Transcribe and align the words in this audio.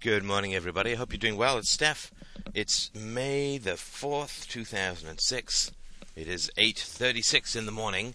Good 0.00 0.22
morning, 0.22 0.54
everybody. 0.54 0.92
I 0.92 0.94
hope 0.94 1.10
you're 1.10 1.18
doing 1.18 1.36
well. 1.36 1.58
It's 1.58 1.72
Steph. 1.72 2.12
It's 2.54 2.94
May 2.94 3.58
the 3.58 3.72
4th, 3.72 4.46
2006. 4.46 5.72
It 6.14 6.28
is 6.28 6.52
8.36 6.56 7.56
in 7.56 7.66
the 7.66 7.72
morning, 7.72 8.14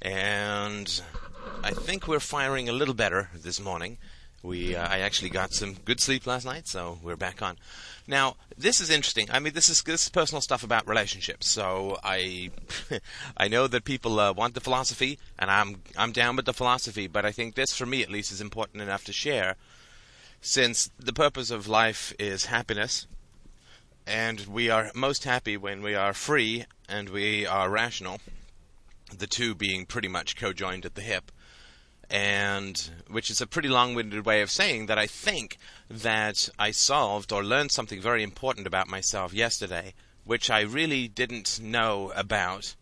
and 0.00 1.02
I 1.64 1.72
think 1.72 2.06
we're 2.06 2.20
firing 2.20 2.68
a 2.68 2.72
little 2.72 2.94
better 2.94 3.30
this 3.34 3.58
morning. 3.58 3.98
We, 4.44 4.76
uh, 4.76 4.86
I 4.86 5.00
actually 5.00 5.30
got 5.30 5.52
some 5.52 5.74
good 5.84 5.98
sleep 5.98 6.24
last 6.24 6.44
night, 6.44 6.68
so 6.68 7.00
we're 7.02 7.16
back 7.16 7.42
on. 7.42 7.56
Now, 8.06 8.36
this 8.56 8.80
is 8.80 8.88
interesting. 8.88 9.26
I 9.28 9.40
mean, 9.40 9.54
this 9.54 9.68
is 9.68 9.82
this 9.82 10.04
is 10.04 10.08
personal 10.10 10.40
stuff 10.40 10.62
about 10.62 10.86
relationships. 10.86 11.48
So 11.48 11.98
I, 12.04 12.52
I 13.36 13.48
know 13.48 13.66
that 13.66 13.82
people 13.82 14.20
uh, 14.20 14.32
want 14.32 14.54
the 14.54 14.60
philosophy, 14.60 15.18
and 15.36 15.50
I'm 15.50 15.82
I'm 15.96 16.12
down 16.12 16.36
with 16.36 16.46
the 16.46 16.54
philosophy. 16.54 17.08
But 17.08 17.24
I 17.24 17.32
think 17.32 17.56
this, 17.56 17.74
for 17.76 17.86
me 17.86 18.04
at 18.04 18.08
least, 18.08 18.30
is 18.30 18.40
important 18.40 18.82
enough 18.82 19.04
to 19.06 19.12
share 19.12 19.56
since 20.40 20.90
the 20.98 21.12
purpose 21.12 21.50
of 21.50 21.68
life 21.68 22.12
is 22.18 22.46
happiness, 22.46 23.06
and 24.06 24.46
we 24.46 24.70
are 24.70 24.90
most 24.94 25.24
happy 25.24 25.56
when 25.56 25.82
we 25.82 25.94
are 25.94 26.14
free 26.14 26.64
and 26.88 27.08
we 27.08 27.46
are 27.46 27.68
rational, 27.68 28.20
the 29.16 29.26
two 29.26 29.54
being 29.54 29.84
pretty 29.84 30.08
much 30.08 30.36
co-joined 30.36 30.86
at 30.86 30.94
the 30.94 31.02
hip, 31.02 31.30
and 32.08 32.90
which 33.08 33.30
is 33.30 33.40
a 33.40 33.46
pretty 33.46 33.68
long-winded 33.68 34.24
way 34.24 34.40
of 34.40 34.50
saying 34.50 34.86
that 34.86 34.98
I 34.98 35.06
think 35.06 35.58
that 35.90 36.48
I 36.58 36.70
solved 36.70 37.32
or 37.32 37.44
learned 37.44 37.72
something 37.72 38.00
very 38.00 38.22
important 38.22 38.66
about 38.66 38.88
myself 38.88 39.34
yesterday, 39.34 39.92
which 40.24 40.50
I 40.50 40.60
really 40.60 41.08
didn't 41.08 41.60
know 41.60 42.12
about 42.14 42.74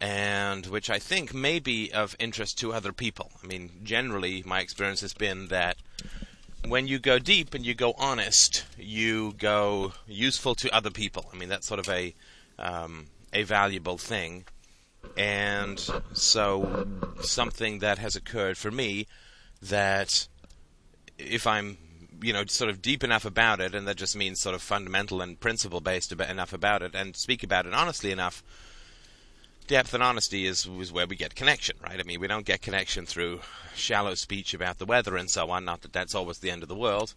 and 0.00 0.66
which 0.66 0.90
I 0.90 0.98
think 0.98 1.32
may 1.32 1.58
be 1.60 1.92
of 1.92 2.16
interest 2.18 2.58
to 2.58 2.72
other 2.72 2.92
people. 2.92 3.30
I 3.42 3.46
mean, 3.46 3.70
generally, 3.84 4.42
my 4.44 4.60
experience 4.60 5.00
has 5.00 5.14
been 5.14 5.48
that 5.48 5.76
when 6.66 6.86
you 6.86 6.98
go 6.98 7.18
deep 7.18 7.54
and 7.54 7.64
you 7.64 7.74
go 7.74 7.94
honest, 7.98 8.64
you 8.78 9.34
go 9.38 9.92
useful 10.06 10.54
to 10.56 10.74
other 10.74 10.90
people. 10.90 11.26
I 11.32 11.36
mean, 11.36 11.48
that's 11.48 11.66
sort 11.66 11.80
of 11.80 11.88
a 11.88 12.14
um, 12.58 13.06
a 13.32 13.42
valuable 13.42 13.98
thing, 13.98 14.44
and 15.16 15.78
so 16.12 16.86
something 17.20 17.80
that 17.80 17.98
has 17.98 18.16
occurred 18.16 18.56
for 18.56 18.70
me 18.70 19.06
that 19.60 20.28
if 21.18 21.46
I'm 21.46 21.78
you 22.22 22.32
know 22.32 22.44
sort 22.46 22.70
of 22.70 22.80
deep 22.80 23.04
enough 23.04 23.24
about 23.24 23.60
it, 23.60 23.74
and 23.74 23.86
that 23.88 23.96
just 23.96 24.16
means 24.16 24.40
sort 24.40 24.54
of 24.54 24.62
fundamental 24.62 25.20
and 25.20 25.38
principle 25.38 25.80
based 25.80 26.12
enough 26.12 26.52
about 26.52 26.82
it, 26.82 26.94
and 26.94 27.16
speak 27.16 27.42
about 27.42 27.66
it 27.66 27.74
honestly 27.74 28.10
enough 28.10 28.42
depth 29.66 29.94
and 29.94 30.02
honesty 30.02 30.46
is, 30.46 30.66
is 30.66 30.92
where 30.92 31.06
we 31.06 31.16
get 31.16 31.34
connection, 31.34 31.76
right? 31.82 31.98
I 31.98 32.02
mean, 32.02 32.20
we 32.20 32.26
don't 32.26 32.46
get 32.46 32.62
connection 32.62 33.06
through 33.06 33.40
shallow 33.74 34.14
speech 34.14 34.54
about 34.54 34.78
the 34.78 34.84
weather 34.84 35.16
and 35.16 35.30
so 35.30 35.50
on. 35.50 35.64
Not 35.64 35.82
that 35.82 35.92
that's 35.92 36.14
always 36.14 36.38
the 36.38 36.50
end 36.50 36.62
of 36.62 36.68
the 36.68 36.74
world, 36.74 37.14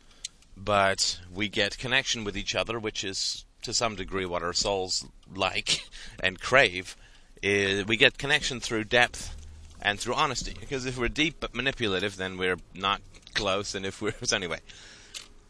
but 0.55 1.19
we 1.33 1.49
get 1.49 1.77
connection 1.77 2.23
with 2.23 2.37
each 2.37 2.55
other, 2.55 2.79
which 2.79 3.03
is 3.03 3.45
to 3.63 3.73
some 3.73 3.95
degree 3.95 4.25
what 4.25 4.43
our 4.43 4.53
souls 4.53 5.05
like 5.33 5.83
and 6.19 6.39
crave. 6.39 6.95
Is 7.43 7.85
we 7.85 7.97
get 7.97 8.17
connection 8.17 8.59
through 8.59 8.85
depth 8.85 9.35
and 9.81 9.99
through 9.99 10.15
honesty. 10.15 10.55
Because 10.59 10.85
if 10.85 10.97
we're 10.97 11.07
deep 11.07 11.39
but 11.39 11.53
manipulative, 11.53 12.17
then 12.17 12.37
we're 12.37 12.57
not 12.73 13.01
close. 13.33 13.75
And 13.75 13.85
if 13.85 14.01
we're 14.01 14.13
so 14.23 14.35
anyway, 14.35 14.59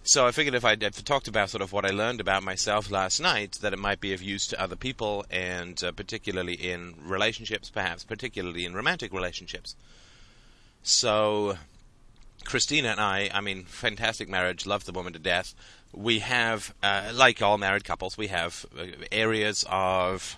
so 0.08 0.25
I 0.25 0.31
figured 0.31 0.55
if 0.55 0.63
I 0.63 0.75
talked 0.75 1.27
about 1.27 1.50
sort 1.50 1.61
of 1.61 1.73
what 1.73 1.86
I 1.86 1.89
learned 1.89 2.22
about 2.22 2.41
myself 2.41 2.89
last 2.89 3.19
night, 3.19 3.58
that 3.61 3.73
it 3.73 3.80
might 3.80 4.00
be 4.00 4.14
of 4.14 4.22
use 4.22 4.47
to 4.47 4.61
other 4.61 4.77
people, 4.77 5.25
and 5.30 5.83
uh, 5.83 5.91
particularly 5.91 6.53
in 6.53 6.95
relationships, 7.03 7.69
perhaps 7.69 8.05
particularly 8.05 8.64
in 8.64 8.73
romantic 8.73 9.11
relationships. 9.11 9.75
So, 10.81 11.58
Christina 12.45 12.88
and 12.88 13.02
I, 13.02 13.30
I 13.33 13.41
mean, 13.41 13.66
fantastic 13.66 14.30
marriage, 14.30 14.66
love 14.66 14.86
the 14.86 14.94
woman 14.94 15.11
to 15.11 15.19
death. 15.19 15.53
We 15.91 16.19
have, 16.19 16.73
uh, 16.81 17.11
like 17.14 17.42
all 17.42 17.58
married 17.58 17.83
couples, 17.83 18.17
we 18.17 18.27
have 18.27 18.66
uh, 18.80 18.86
areas 19.11 19.66
of, 19.69 20.38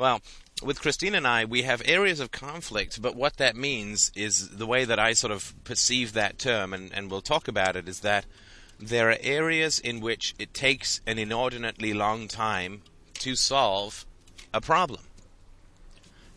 well, 0.00 0.22
with 0.62 0.80
Christine 0.80 1.14
and 1.14 1.26
I, 1.26 1.44
we 1.44 1.62
have 1.62 1.82
areas 1.84 2.20
of 2.20 2.30
conflict, 2.30 3.02
but 3.02 3.14
what 3.14 3.36
that 3.36 3.54
means 3.54 4.10
is 4.16 4.48
the 4.48 4.66
way 4.66 4.86
that 4.86 4.98
I 4.98 5.12
sort 5.12 5.30
of 5.30 5.54
perceive 5.62 6.14
that 6.14 6.38
term, 6.38 6.72
and, 6.72 6.90
and 6.94 7.10
we'll 7.10 7.20
talk 7.20 7.48
about 7.48 7.76
it, 7.76 7.86
is 7.86 8.00
that 8.00 8.24
there 8.78 9.10
are 9.10 9.18
areas 9.20 9.78
in 9.78 10.00
which 10.00 10.34
it 10.38 10.54
takes 10.54 11.02
an 11.06 11.18
inordinately 11.18 11.92
long 11.92 12.28
time 12.28 12.80
to 13.14 13.36
solve 13.36 14.06
a 14.54 14.60
problem. 14.62 15.02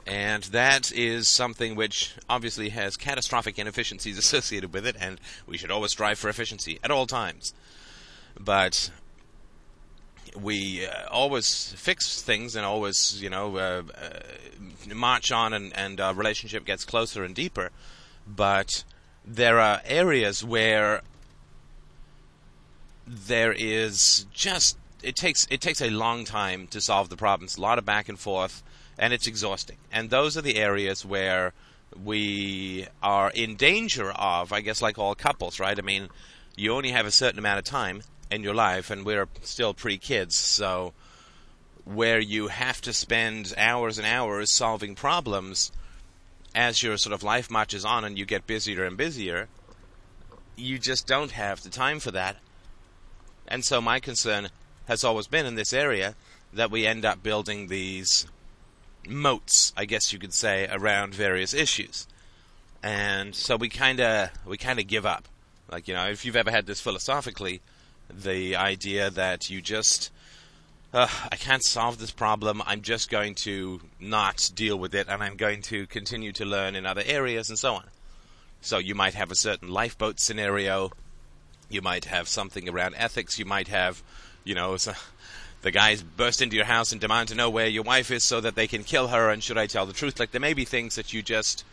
And 0.06 0.44
that 0.44 0.92
is 0.92 1.30
something 1.30 1.76
which 1.76 2.14
obviously 2.30 2.68
has 2.70 2.98
catastrophic 2.98 3.58
inefficiencies 3.58 4.18
associated 4.26 4.74
with 4.74 4.86
it, 4.86 4.98
and 5.00 5.22
we 5.48 5.58
should 5.58 5.72
always 5.72 5.92
strive 5.92 6.20
for 6.20 6.28
efficiency 6.28 6.80
at 6.84 6.92
all 6.92 7.08
times. 7.08 7.54
But 8.38 8.92
we 10.36 10.86
uh, 10.86 11.08
always 11.10 11.74
fix 11.78 12.22
things 12.22 12.56
and 12.56 12.66
always, 12.66 13.22
you 13.22 13.30
know, 13.30 13.58
uh, 13.58 13.84
uh, 13.96 14.94
march 14.94 15.32
on 15.32 15.54
and, 15.54 15.76
and 15.78 16.00
our 16.00 16.14
relationship 16.14 16.66
gets 16.66 16.86
closer 16.86 17.24
and 17.24 17.36
deeper. 17.36 17.72
But 18.28 18.84
there 19.26 19.60
are 19.60 19.82
areas 19.86 20.44
where 20.44 21.02
there 23.06 23.54
is 23.54 24.26
just 24.34 24.78
it 25.02 25.16
takes 25.16 25.46
it 25.50 25.60
takes 25.62 25.82
a 25.82 25.90
long 25.90 26.24
time 26.24 26.68
to 26.68 26.80
solve 26.80 27.10
the 27.10 27.18
problems, 27.18 27.58
a 27.58 27.62
lot 27.62 27.78
of 27.78 27.86
back 27.86 28.08
and 28.08 28.18
forth, 28.18 28.64
and 28.98 29.14
it's 29.14 29.28
exhausting. 29.28 29.78
And 29.92 30.10
those 30.10 30.38
are 30.38 30.42
the 30.42 30.58
areas 30.58 31.06
where 31.06 31.54
we 32.02 32.88
are 33.02 33.30
in 33.32 33.56
danger 33.56 34.12
of, 34.12 34.52
I 34.52 34.62
guess, 34.62 34.82
like 34.82 34.98
all 34.98 35.16
couples, 35.16 35.60
right? 35.60 35.78
I 35.78 35.82
mean, 35.82 36.10
you 36.56 36.74
only 36.74 36.92
have 36.92 37.06
a 37.06 37.12
certain 37.12 37.40
amount 37.40 37.60
of 37.60 37.66
time 37.66 38.04
in 38.32 38.44
your 38.44 38.54
life, 38.54 38.90
and 38.90 39.06
we're 39.06 39.28
still 39.42 39.74
pre 39.74 39.98
kids, 39.98 40.38
so 40.38 40.94
where 41.86 42.20
you 42.20 42.48
have 42.48 42.82
to 42.82 42.94
spend 42.94 43.54
hours 43.58 43.98
and 43.98 44.08
hours 44.08 44.50
solving 44.50 44.96
problems 44.96 45.72
as 46.56 46.82
your 46.82 46.98
sort 46.98 47.14
of 47.14 47.24
life 47.24 47.50
marches 47.50 47.84
on 47.84 48.06
and 48.06 48.18
you 48.18 48.26
get 48.26 48.48
busier 48.48 48.86
and 48.86 48.96
busier, 48.96 49.48
you 50.56 50.80
just 50.80 51.08
don't 51.08 51.32
have 51.32 51.62
the 51.64 51.70
time 51.70 52.00
for 52.00 52.12
that. 52.12 52.38
And 53.48 53.66
so 53.66 53.82
my 53.82 54.00
concern 54.00 54.50
has 54.88 55.04
always 55.04 55.28
been 55.28 55.46
in 55.46 55.56
this 55.56 55.74
area 55.74 56.16
that 56.54 56.72
we 56.72 56.86
end 56.86 57.04
up 57.04 57.24
building 57.24 57.68
these 57.68 58.28
moats, 59.08 59.74
I 59.76 59.86
guess 59.86 60.14
you 60.14 60.20
could 60.20 60.34
say, 60.34 60.68
around 60.72 61.16
various 61.16 61.54
issues. 61.54 62.08
And 62.82 63.34
so 63.34 63.56
we 63.56 63.70
kind 63.70 64.00
of 64.00 64.30
we 64.46 64.58
kind 64.58 64.80
of 64.80 64.88
give 64.88 65.06
up. 65.06 65.28
Like, 65.72 65.88
you 65.88 65.94
know, 65.94 66.08
if 66.08 66.26
you've 66.26 66.36
ever 66.36 66.52
had 66.52 66.66
this 66.66 66.82
philosophically, 66.82 67.62
the 68.10 68.56
idea 68.56 69.10
that 69.10 69.50
you 69.50 69.62
just 69.62 70.12
uh, 70.94 71.08
I 71.32 71.38
can't 71.38 71.64
solve 71.64 71.98
this 71.98 72.12
problem. 72.12 72.62
I'm 72.66 72.82
just 72.82 73.10
going 73.10 73.34
to 73.36 73.82
not 74.00 74.52
deal 74.54 74.78
with 74.78 74.94
it, 74.94 75.08
and 75.10 75.24
I'm 75.24 75.36
going 75.36 75.64
to 75.64 75.88
continue 75.88 76.32
to 76.34 76.46
learn 76.46 76.76
in 76.76 76.86
other 76.86 77.02
areas 77.04 77.50
and 77.50 77.58
so 77.58 77.74
on. 77.74 77.86
So 78.62 78.78
you 78.78 78.94
might 78.94 79.16
have 79.16 79.32
a 79.32 79.36
certain 79.36 79.70
lifeboat 79.70 80.20
scenario. 80.20 80.92
You 81.68 81.82
might 81.82 82.06
have 82.06 82.28
something 82.28 82.70
around 82.70 82.94
ethics. 82.96 83.40
You 83.40 83.46
might 83.46 83.70
have, 83.70 84.04
you 84.44 84.54
know, 84.54 84.78
so 84.78 84.94
the 85.64 85.72
guys 85.72 86.04
burst 86.04 86.44
into 86.44 86.56
your 86.56 86.66
house 86.66 86.92
and 86.92 87.02
demand 87.02 87.30
to 87.30 87.36
know 87.36 87.50
where 87.50 87.68
your 87.68 87.84
wife 87.84 88.12
is 88.12 88.24
so 88.24 88.40
that 88.42 88.54
they 88.54 88.68
can 88.68 88.84
kill 88.84 89.08
her. 89.08 89.32
And 89.32 89.44
should 89.44 89.58
I 89.58 89.66
tell 89.66 89.88
the 89.88 89.94
truth? 89.94 90.20
Like 90.20 90.32
there 90.32 90.40
may 90.40 90.54
be 90.54 90.66
things 90.66 90.96
that 90.96 91.12
you 91.12 91.24
just 91.24 91.66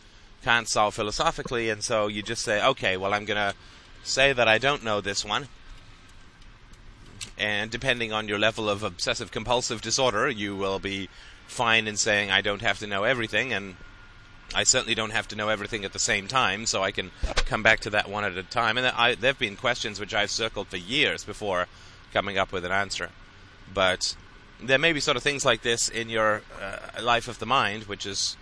can't 0.43 0.67
solve 0.67 0.95
philosophically, 0.95 1.69
and 1.69 1.83
so 1.83 2.07
you 2.07 2.23
just 2.23 2.41
say, 2.41 2.65
okay, 2.65 2.97
well, 2.97 3.13
I'm 3.13 3.25
gonna 3.25 3.53
say 4.03 4.33
that 4.33 4.47
I 4.47 4.57
don't 4.57 4.83
know 4.83 4.99
this 4.99 5.23
one 5.23 5.47
and 7.37 7.71
depending 7.71 8.11
on 8.11 8.27
your 8.27 8.39
level 8.39 8.69
of 8.69 8.83
obsessive 8.83 9.31
compulsive 9.31 9.81
disorder, 9.81 10.29
you 10.29 10.55
will 10.55 10.79
be 10.79 11.09
fine 11.47 11.87
in 11.87 11.97
saying, 11.97 12.31
I 12.31 12.41
don't 12.41 12.61
have 12.61 12.79
to 12.79 12.87
know 12.87 13.03
everything, 13.03 13.53
and 13.53 13.75
I 14.53 14.63
certainly 14.63 14.95
don't 14.95 15.11
have 15.11 15.27
to 15.29 15.35
know 15.35 15.49
everything 15.49 15.85
at 15.85 15.93
the 15.93 15.99
same 15.99 16.27
time, 16.27 16.65
so 16.65 16.83
I 16.83 16.91
can 16.91 17.11
come 17.45 17.63
back 17.63 17.81
to 17.81 17.89
that 17.91 18.09
one 18.09 18.23
at 18.23 18.37
a 18.37 18.43
time. 18.43 18.77
And 18.77 18.85
there 19.19 19.29
have 19.29 19.39
been 19.39 19.55
questions 19.55 19.99
which 19.99 20.13
I've 20.13 20.31
circled 20.31 20.67
for 20.67 20.77
years 20.77 21.23
before 21.23 21.67
coming 22.13 22.37
up 22.37 22.51
with 22.51 22.65
an 22.65 22.71
answer. 22.71 23.09
But 23.73 24.15
there 24.61 24.79
may 24.79 24.93
be 24.93 24.99
sort 24.99 25.17
of 25.17 25.23
things 25.23 25.45
like 25.45 25.61
this 25.61 25.89
in 25.89 26.09
your 26.09 26.41
uh, 26.61 27.01
life 27.01 27.27
of 27.27 27.39
the 27.39 27.45
mind, 27.45 27.83
which 27.83 28.05
is 28.05 28.35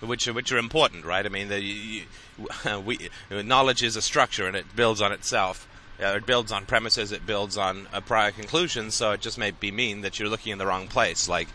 which 0.00 0.28
are, 0.28 0.32
which 0.32 0.52
are 0.52 0.58
important, 0.58 1.04
right? 1.04 1.26
I 1.26 1.28
mean, 1.28 1.48
the, 1.48 1.60
you, 1.60 2.02
we, 2.84 3.10
knowledge 3.30 3.82
is 3.82 3.96
a 3.96 4.02
structure 4.02 4.46
and 4.46 4.56
it 4.56 4.76
builds 4.76 5.02
on 5.02 5.10
itself 5.10 5.66
uh, 6.00 6.14
it 6.16 6.26
builds 6.26 6.52
on 6.52 6.64
premises, 6.64 7.10
it 7.12 7.26
builds 7.26 7.56
on 7.56 7.88
a 7.92 8.00
prior 8.00 8.30
conclusion, 8.30 8.90
so 8.90 9.12
it 9.12 9.20
just 9.20 9.38
may 9.38 9.50
be 9.50 9.70
mean 9.70 10.02
that 10.02 10.18
you're 10.18 10.28
looking 10.28 10.52
in 10.52 10.58
the 10.58 10.66
wrong 10.66 10.86
place. 10.86 11.28
Like, 11.28 11.48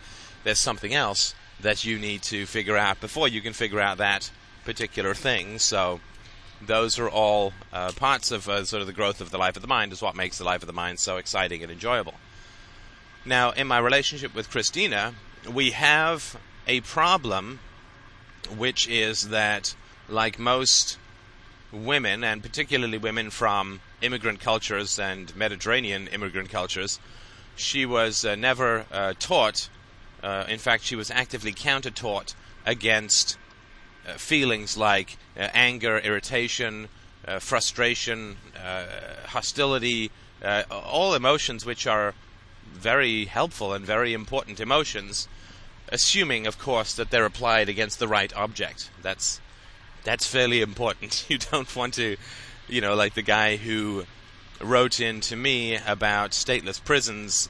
there's 0.43 0.59
something 0.59 0.93
else 0.93 1.33
that 1.59 1.85
you 1.85 1.97
need 1.97 2.21
to 2.23 2.45
figure 2.45 2.75
out 2.75 2.99
before 2.99 3.27
you 3.27 3.41
can 3.41 3.53
figure 3.53 3.79
out 3.79 3.97
that 3.99 4.31
particular 4.65 5.13
thing. 5.13 5.59
So, 5.59 6.01
those 6.61 6.99
are 6.99 7.09
all 7.09 7.53
uh, 7.71 7.91
parts 7.93 8.31
of 8.31 8.49
uh, 8.49 8.65
sort 8.65 8.81
of 8.81 8.87
the 8.87 8.93
growth 8.93 9.21
of 9.21 9.31
the 9.31 9.37
life 9.37 9.55
of 9.55 9.61
the 9.61 9.67
mind, 9.67 9.93
is 9.93 10.01
what 10.01 10.15
makes 10.15 10.37
the 10.37 10.43
life 10.43 10.61
of 10.61 10.67
the 10.67 10.73
mind 10.73 10.99
so 10.99 11.17
exciting 11.17 11.63
and 11.63 11.71
enjoyable. 11.71 12.15
Now, 13.25 13.51
in 13.51 13.67
my 13.67 13.77
relationship 13.77 14.35
with 14.35 14.49
Christina, 14.49 15.13
we 15.49 15.71
have 15.71 16.37
a 16.67 16.81
problem, 16.81 17.59
which 18.53 18.87
is 18.89 19.29
that, 19.29 19.75
like 20.09 20.37
most 20.37 20.97
women, 21.71 22.23
and 22.23 22.41
particularly 22.41 22.97
women 22.97 23.29
from 23.29 23.79
immigrant 24.03 24.39
cultures 24.39 24.99
and 24.99 25.35
Mediterranean 25.35 26.07
immigrant 26.07 26.49
cultures, 26.49 26.99
she 27.55 27.85
was 27.85 28.25
uh, 28.25 28.35
never 28.35 28.85
uh, 28.91 29.13
taught. 29.19 29.69
Uh, 30.21 30.45
in 30.47 30.59
fact, 30.59 30.83
she 30.83 30.95
was 30.95 31.11
actively 31.11 31.51
counter-taught 31.51 32.35
against 32.65 33.37
uh, 34.07 34.13
feelings 34.13 34.77
like 34.77 35.17
uh, 35.37 35.49
anger, 35.53 35.97
irritation, 35.99 36.89
frustration, 37.39 38.35
hostility, 39.27 40.11
all 40.69 41.13
emotions 41.13 41.65
which 41.65 41.87
are 41.87 42.13
very 42.73 43.25
helpful 43.25 43.73
and 43.73 43.85
very 43.85 44.13
important 44.13 44.59
emotions, 44.59 45.29
assuming, 45.87 46.45
of 46.45 46.59
course, 46.59 46.93
that 46.93 47.11
they're 47.11 47.25
applied 47.25 47.69
against 47.69 47.97
the 47.99 48.09
right 48.09 48.35
object. 48.35 48.89
That's 49.01 49.39
that's 50.03 50.27
fairly 50.27 50.61
important. 50.61 51.25
You 51.29 51.37
don't 51.37 51.73
want 51.75 51.93
to, 51.95 52.17
you 52.67 52.81
know, 52.81 52.95
like 52.95 53.13
the 53.13 53.21
guy 53.21 53.57
who 53.57 54.05
wrote 54.61 54.99
in 54.99 55.21
to 55.21 55.35
me 55.35 55.77
about 55.85 56.31
stateless 56.31 56.83
prisons. 56.83 57.49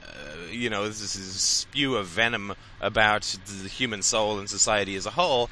Uh, 0.00 0.50
you 0.50 0.70
know, 0.70 0.86
this 0.86 1.16
is 1.16 1.34
a 1.34 1.38
spew 1.38 1.96
of 1.96 2.06
venom 2.06 2.54
about 2.80 3.36
the 3.46 3.68
human 3.68 4.02
soul 4.02 4.38
and 4.38 4.48
society 4.48 4.96
as 4.96 5.06
a 5.06 5.10
whole. 5.10 5.50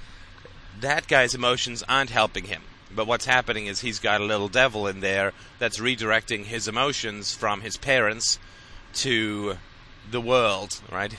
That 0.80 1.08
guy's 1.08 1.34
emotions 1.34 1.82
aren't 1.88 2.10
helping 2.10 2.44
him. 2.44 2.62
But 2.92 3.06
what's 3.06 3.26
happening 3.26 3.66
is 3.66 3.80
he's 3.80 4.00
got 4.00 4.20
a 4.20 4.24
little 4.24 4.48
devil 4.48 4.86
in 4.86 5.00
there 5.00 5.32
that's 5.58 5.78
redirecting 5.78 6.44
his 6.44 6.66
emotions 6.66 7.34
from 7.34 7.60
his 7.60 7.76
parents 7.76 8.38
to 8.94 9.58
the 10.10 10.20
world, 10.20 10.80
right? 10.90 11.14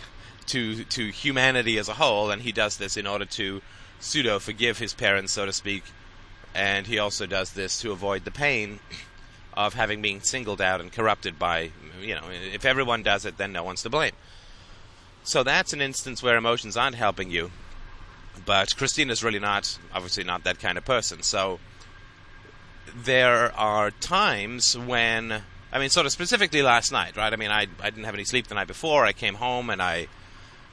To 0.48 0.84
to 0.84 1.12
humanity 1.12 1.78
as 1.78 1.88
a 1.88 1.94
whole, 1.94 2.30
and 2.30 2.42
he 2.42 2.52
does 2.52 2.76
this 2.76 2.98
in 2.98 3.08
order 3.08 3.26
to 3.26 3.62
pseudo 4.02 4.40
forgive 4.40 4.80
his 4.80 4.94
parents, 4.94 5.32
so 5.32 5.46
to 5.46 5.54
speak, 5.54 5.84
and 6.54 6.88
he 6.88 7.00
also 7.00 7.26
does 7.26 7.54
this 7.54 7.80
to 7.82 7.92
avoid 7.92 8.26
the 8.26 8.32
pain 8.32 8.80
of 9.54 9.74
having 9.74 10.02
been 10.02 10.22
singled 10.22 10.62
out 10.62 10.82
and 10.82 10.92
corrupted 10.92 11.38
by, 11.38 11.72
you 12.02 12.16
know, 12.16 12.24
if 12.30 12.66
everyone 12.66 13.04
does 13.04 13.26
it, 13.26 13.38
then 13.38 13.52
no 13.52 13.64
one's 13.64 13.84
to 13.84 13.90
blame. 13.90 14.14
So 15.24 15.44
that's 15.44 15.74
an 15.74 15.82
instance 15.82 16.24
where 16.24 16.38
emotions 16.38 16.78
aren't 16.78 16.96
helping 16.96 17.30
you. 17.30 17.52
But 18.46 18.76
Christina's 18.76 19.24
really 19.24 19.40
not, 19.40 19.78
obviously, 19.94 20.24
not 20.24 20.44
that 20.46 20.60
kind 20.60 20.78
of 20.78 20.86
person. 20.86 21.22
So 21.22 21.60
there 22.96 23.54
are 23.56 23.92
times 23.92 24.78
when, 24.78 25.44
I 25.72 25.80
mean, 25.80 25.90
sort 25.90 26.06
of 26.06 26.12
specifically 26.12 26.62
last 26.62 26.92
night, 26.92 27.18
right? 27.18 27.32
I 27.32 27.36
mean, 27.36 27.52
I, 27.52 27.68
I 27.82 27.90
didn't 27.90 28.06
have 28.06 28.16
any 28.16 28.24
sleep 28.24 28.48
the 28.48 28.56
night 28.56 28.68
before. 28.68 29.06
I 29.06 29.12
came 29.12 29.36
home 29.36 29.70
and 29.70 29.82
I, 29.82 30.08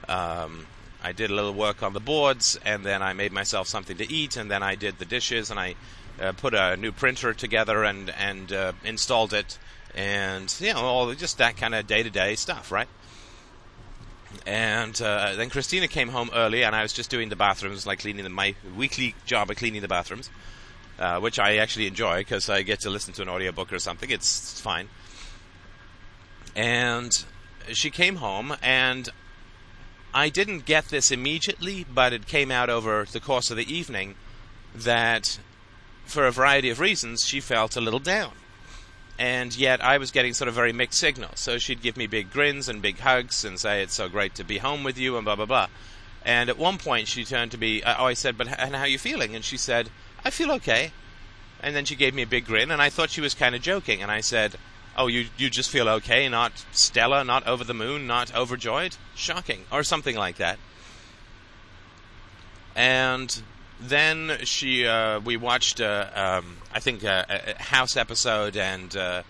um, 0.09 0.67
I 1.03 1.13
did 1.13 1.31
a 1.31 1.35
little 1.35 1.55
work 1.55 1.83
on 1.83 1.93
the 1.93 2.01
boards, 2.01 2.59
and 2.65 2.85
then 2.85 3.03
I 3.03 3.13
made 3.13 3.33
myself 3.33 3.69
something 3.69 3.97
to 3.99 4.13
eat, 4.13 4.37
and 4.37 4.51
then 4.51 4.63
I 4.63 4.75
did 4.75 4.99
the 4.99 5.05
dishes, 5.05 5.51
and 5.51 5.59
I 5.59 5.77
uh, 6.21 6.33
put 6.33 6.55
a 6.55 6.77
new 6.77 6.93
printer 6.93 7.33
together 7.33 7.85
and 7.85 8.11
and 8.11 8.53
uh, 8.53 8.73
installed 8.85 9.33
it, 9.33 9.59
and 9.95 10.55
you 10.61 10.73
know 10.73 10.81
all 10.81 11.15
just 11.15 11.39
that 11.39 11.57
kind 11.57 11.75
of 11.75 11.87
day 11.87 12.03
to 12.03 12.11
day 12.11 12.35
stuff, 12.35 12.73
right? 12.73 12.89
And 14.47 15.01
uh, 15.01 15.35
then 15.37 15.51
Christina 15.51 15.89
came 15.89 16.09
home 16.09 16.31
early, 16.35 16.65
and 16.65 16.75
I 16.75 16.83
was 16.83 16.93
just 16.93 17.11
doing 17.11 17.29
the 17.29 17.37
bathrooms, 17.37 17.87
like 17.87 18.01
cleaning 18.01 18.25
the, 18.25 18.31
my 18.31 18.55
weekly 18.77 19.15
job 19.25 19.51
of 19.51 19.57
cleaning 19.57 19.81
the 19.81 19.89
bathrooms, 19.89 20.31
uh, 20.99 21.21
which 21.21 21.39
I 21.39 21.57
actually 21.57 21.87
enjoy 21.87 22.19
because 22.19 22.49
I 22.51 22.63
get 22.63 22.81
to 22.81 22.91
listen 22.91 23.15
to 23.15 23.23
an 23.23 23.29
audiobook 23.29 23.73
or 23.73 23.79
something. 23.79 24.11
It's, 24.11 24.53
it's 24.53 24.61
fine. 24.61 24.89
And 26.55 27.25
she 27.73 27.91
came 27.91 28.17
home, 28.17 28.55
and 28.63 29.09
I 30.15 30.29
didn't 30.29 30.65
get 30.65 30.89
this 30.89 31.11
immediately, 31.11 31.85
but 31.93 32.13
it 32.13 32.27
came 32.27 32.51
out 32.51 32.71
over 32.71 33.05
the 33.05 33.21
course 33.21 33.51
of 33.51 33.57
the 33.57 33.73
evening 33.73 34.15
that, 34.75 35.39
for 36.05 36.27
a 36.27 36.33
variety 36.33 36.71
of 36.71 36.81
reasons, 36.81 37.27
she 37.27 37.41
felt 37.41 37.77
a 37.77 37.81
little 37.81 37.99
down. 37.99 38.33
And 39.19 39.55
yet 39.57 39.83
I 39.83 39.99
was 39.99 40.11
getting 40.11 40.33
sort 40.33 40.49
of 40.49 40.55
very 40.55 40.73
mixed 40.73 40.99
signals. 40.99 41.41
So 41.41 41.59
she'd 41.59 41.83
give 41.83 41.97
me 41.97 42.07
big 42.07 42.31
grins 42.31 42.69
and 42.69 42.81
big 42.81 43.01
hugs 43.01 43.45
and 43.45 43.59
say, 43.59 43.83
It's 43.83 43.95
so 43.95 44.09
great 44.09 44.35
to 44.37 44.45
be 44.45 44.59
home 44.59 44.85
with 44.85 44.97
you, 44.97 45.17
and 45.17 45.25
blah, 45.25 45.37
blah, 45.37 45.47
blah. 45.47 45.69
And 46.25 46.49
at 46.49 46.59
one 46.59 46.79
point 46.79 47.09
she 47.09 47.25
turned 47.25 47.51
to 47.53 47.59
me, 47.59 47.83
uh, 47.83 47.97
oh, 47.99 48.07
I 48.07 48.15
said, 48.15 48.39
But 48.39 48.49
and 48.59 48.77
how 48.77 48.83
are 48.83 48.89
you 48.89 48.99
feeling? 48.99 49.35
And 49.35 49.45
she 49.45 49.57
said, 49.57 49.91
I 50.25 50.31
feel 50.31 50.53
okay. 50.53 50.93
And 51.61 51.75
then 51.75 51.85
she 51.85 51.97
gave 51.97 52.15
me 52.15 52.23
a 52.23 52.27
big 52.27 52.47
grin, 52.47 52.71
and 52.71 52.81
I 52.81 52.89
thought 52.89 53.11
she 53.11 53.21
was 53.21 53.35
kind 53.35 53.55
of 53.55 53.63
joking. 53.63 54.03
And 54.03 54.11
I 54.11 54.21
said, 54.21 54.55
oh, 54.97 55.07
you 55.07 55.27
you 55.37 55.51
just 55.51 55.71
feel 55.71 55.89
okay, 55.89 56.29
not 56.29 56.53
stellar, 56.73 57.25
not 57.25 57.47
over 57.47 57.65
the 57.65 57.75
moon, 57.75 58.07
not 58.07 58.35
overjoyed, 58.35 58.97
shocking, 59.15 59.65
or 59.71 59.83
something 59.83 60.17
like 60.17 60.37
that. 60.37 60.59
And 62.75 63.43
then 63.81 64.39
she, 64.45 64.87
uh, 64.87 65.21
we 65.21 65.37
watched, 65.37 65.81
uh, 65.81 66.11
um, 66.15 66.59
I 66.73 66.81
think, 66.81 67.05
uh, 67.05 67.25
a 67.29 67.63
house 67.63 67.97
episode, 67.97 68.57
and 68.57 68.97
uh, 68.97 69.23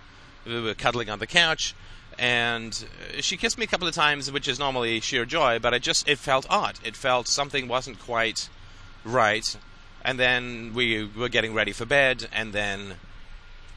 we 0.46 0.60
were 0.60 0.75
cuddling 0.75 1.10
on 1.10 1.19
the 1.19 1.26
couch. 1.26 1.75
And 2.19 2.87
she 3.20 3.37
kissed 3.37 3.58
me 3.58 3.64
a 3.64 3.69
couple 3.69 3.87
of 3.87 3.94
times, 3.94 4.31
which 4.32 4.49
is 4.49 4.58
normally 4.58 5.00
sheer 5.00 5.25
joy, 5.25 5.60
but 5.60 5.72
it 5.72 5.82
just 5.82 6.08
it 6.08 6.19
felt 6.19 6.46
odd. 6.50 6.78
It 6.84 6.96
felt 6.96 7.28
something 7.28 7.69
wasn't 7.69 8.00
quite 8.00 8.49
right. 9.05 9.56
And 10.05 10.19
then 10.19 10.72
we 10.75 11.05
were 11.05 11.28
getting 11.28 11.55
ready 11.55 11.72
for 11.72 11.84
bed, 11.84 12.28
and 12.32 12.52
then 12.52 12.94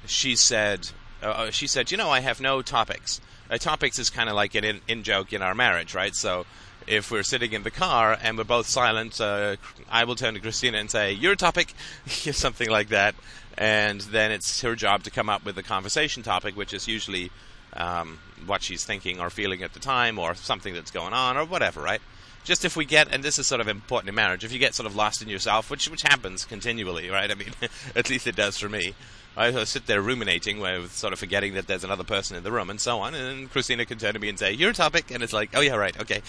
she 0.06 0.36
said, 0.36 0.90
uh, 1.22 1.26
uh, 1.26 1.52
she 1.52 1.68
said, 1.68 1.92
"You 1.92 1.98
know, 1.98 2.10
I 2.10 2.20
have 2.22 2.40
no 2.42 2.62
topics. 2.62 3.22
Uh, 3.50 3.58
topics 3.58 4.00
is 4.00 4.10
kind 4.10 4.30
of 4.30 4.36
like 4.36 4.56
an 4.56 4.64
in, 4.64 4.82
in, 4.88 5.04
joke 5.04 5.34
in 5.34 5.42
our 5.42 5.56
marriage, 5.56 5.94
right? 5.96 6.16
So." 6.16 6.46
If 6.88 7.12
we're 7.12 7.22
sitting 7.22 7.54
in 7.54 7.62
the 7.62 7.70
car 7.70 8.18
and 8.20 8.40
we're 8.40 8.44
both 8.44 8.66
silent, 8.66 9.22
uh, 9.22 9.58
I 9.88 10.04
will 10.04 10.16
turn 10.16 10.34
to 10.34 10.40
Christina 10.40 10.80
and 10.80 10.90
say, 10.90 11.14
"Your 11.14 11.36
topic," 11.36 11.76
something 12.08 12.72
like 12.72 12.90
that, 12.90 13.14
and 13.56 14.02
then 14.02 14.32
it's 14.32 14.62
her 14.62 14.76
job 14.76 15.04
to 15.04 15.12
come 15.12 15.30
up 15.30 15.46
with 15.46 15.56
a 15.60 15.64
conversation 15.64 16.24
topic, 16.24 16.58
which 16.58 16.74
is 16.74 16.88
usually 16.88 17.30
um, 17.74 18.18
what 18.48 18.64
she's 18.64 18.84
thinking 18.84 19.20
or 19.20 19.30
feeling 19.30 19.62
at 19.62 19.74
the 19.74 19.80
time, 19.80 20.18
or 20.18 20.34
something 20.34 20.74
that's 20.74 20.90
going 20.90 21.14
on, 21.14 21.38
or 21.38 21.46
whatever, 21.46 21.82
right? 21.82 22.02
Just 22.44 22.66
if 22.66 22.76
we 22.76 22.86
get, 22.86 23.08
and 23.12 23.24
this 23.24 23.38
is 23.38 23.46
sort 23.46 23.62
of 23.62 23.68
important 23.68 24.10
in 24.10 24.16
marriage, 24.16 24.44
if 24.44 24.52
you 24.52 24.58
get 24.58 24.74
sort 24.74 24.88
of 24.88 24.96
lost 24.96 25.22
in 25.22 25.30
yourself, 25.30 25.70
which 25.70 25.88
which 25.90 26.02
happens 26.02 26.46
continually, 26.46 27.10
right? 27.10 27.30
I 27.30 27.36
mean, 27.36 27.52
at 27.96 28.10
least 28.10 28.26
it 28.26 28.36
does 28.36 28.58
for 28.58 28.70
me. 28.70 28.96
I 29.38 29.64
sit 29.64 29.86
there 29.86 30.02
ruminating, 30.02 30.60
with 30.60 30.92
sort 30.92 31.14
of 31.14 31.20
forgetting 31.20 31.54
that 31.54 31.68
there's 31.68 31.84
another 31.84 32.04
person 32.04 32.36
in 32.36 32.44
the 32.44 32.52
room, 32.52 32.70
and 32.70 32.80
so 32.80 33.00
on. 33.00 33.16
And 33.16 33.50
Christina 33.50 33.86
can 33.86 33.98
turn 33.98 34.14
to 34.14 34.20
me 34.20 34.30
and 34.30 34.38
say, 34.38 34.52
"Your 34.52 34.74
topic," 34.74 35.10
and 35.10 35.24
it's 35.24 35.34
like, 35.34 35.52
"Oh 35.54 35.62
yeah, 35.62 35.76
right, 35.76 35.98
okay." 36.02 36.22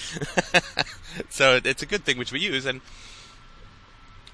so 1.30 1.60
it's 1.64 1.82
a 1.82 1.86
good 1.86 2.04
thing 2.04 2.16
which 2.16 2.32
we 2.32 2.40
use. 2.40 2.64
And 2.64 2.80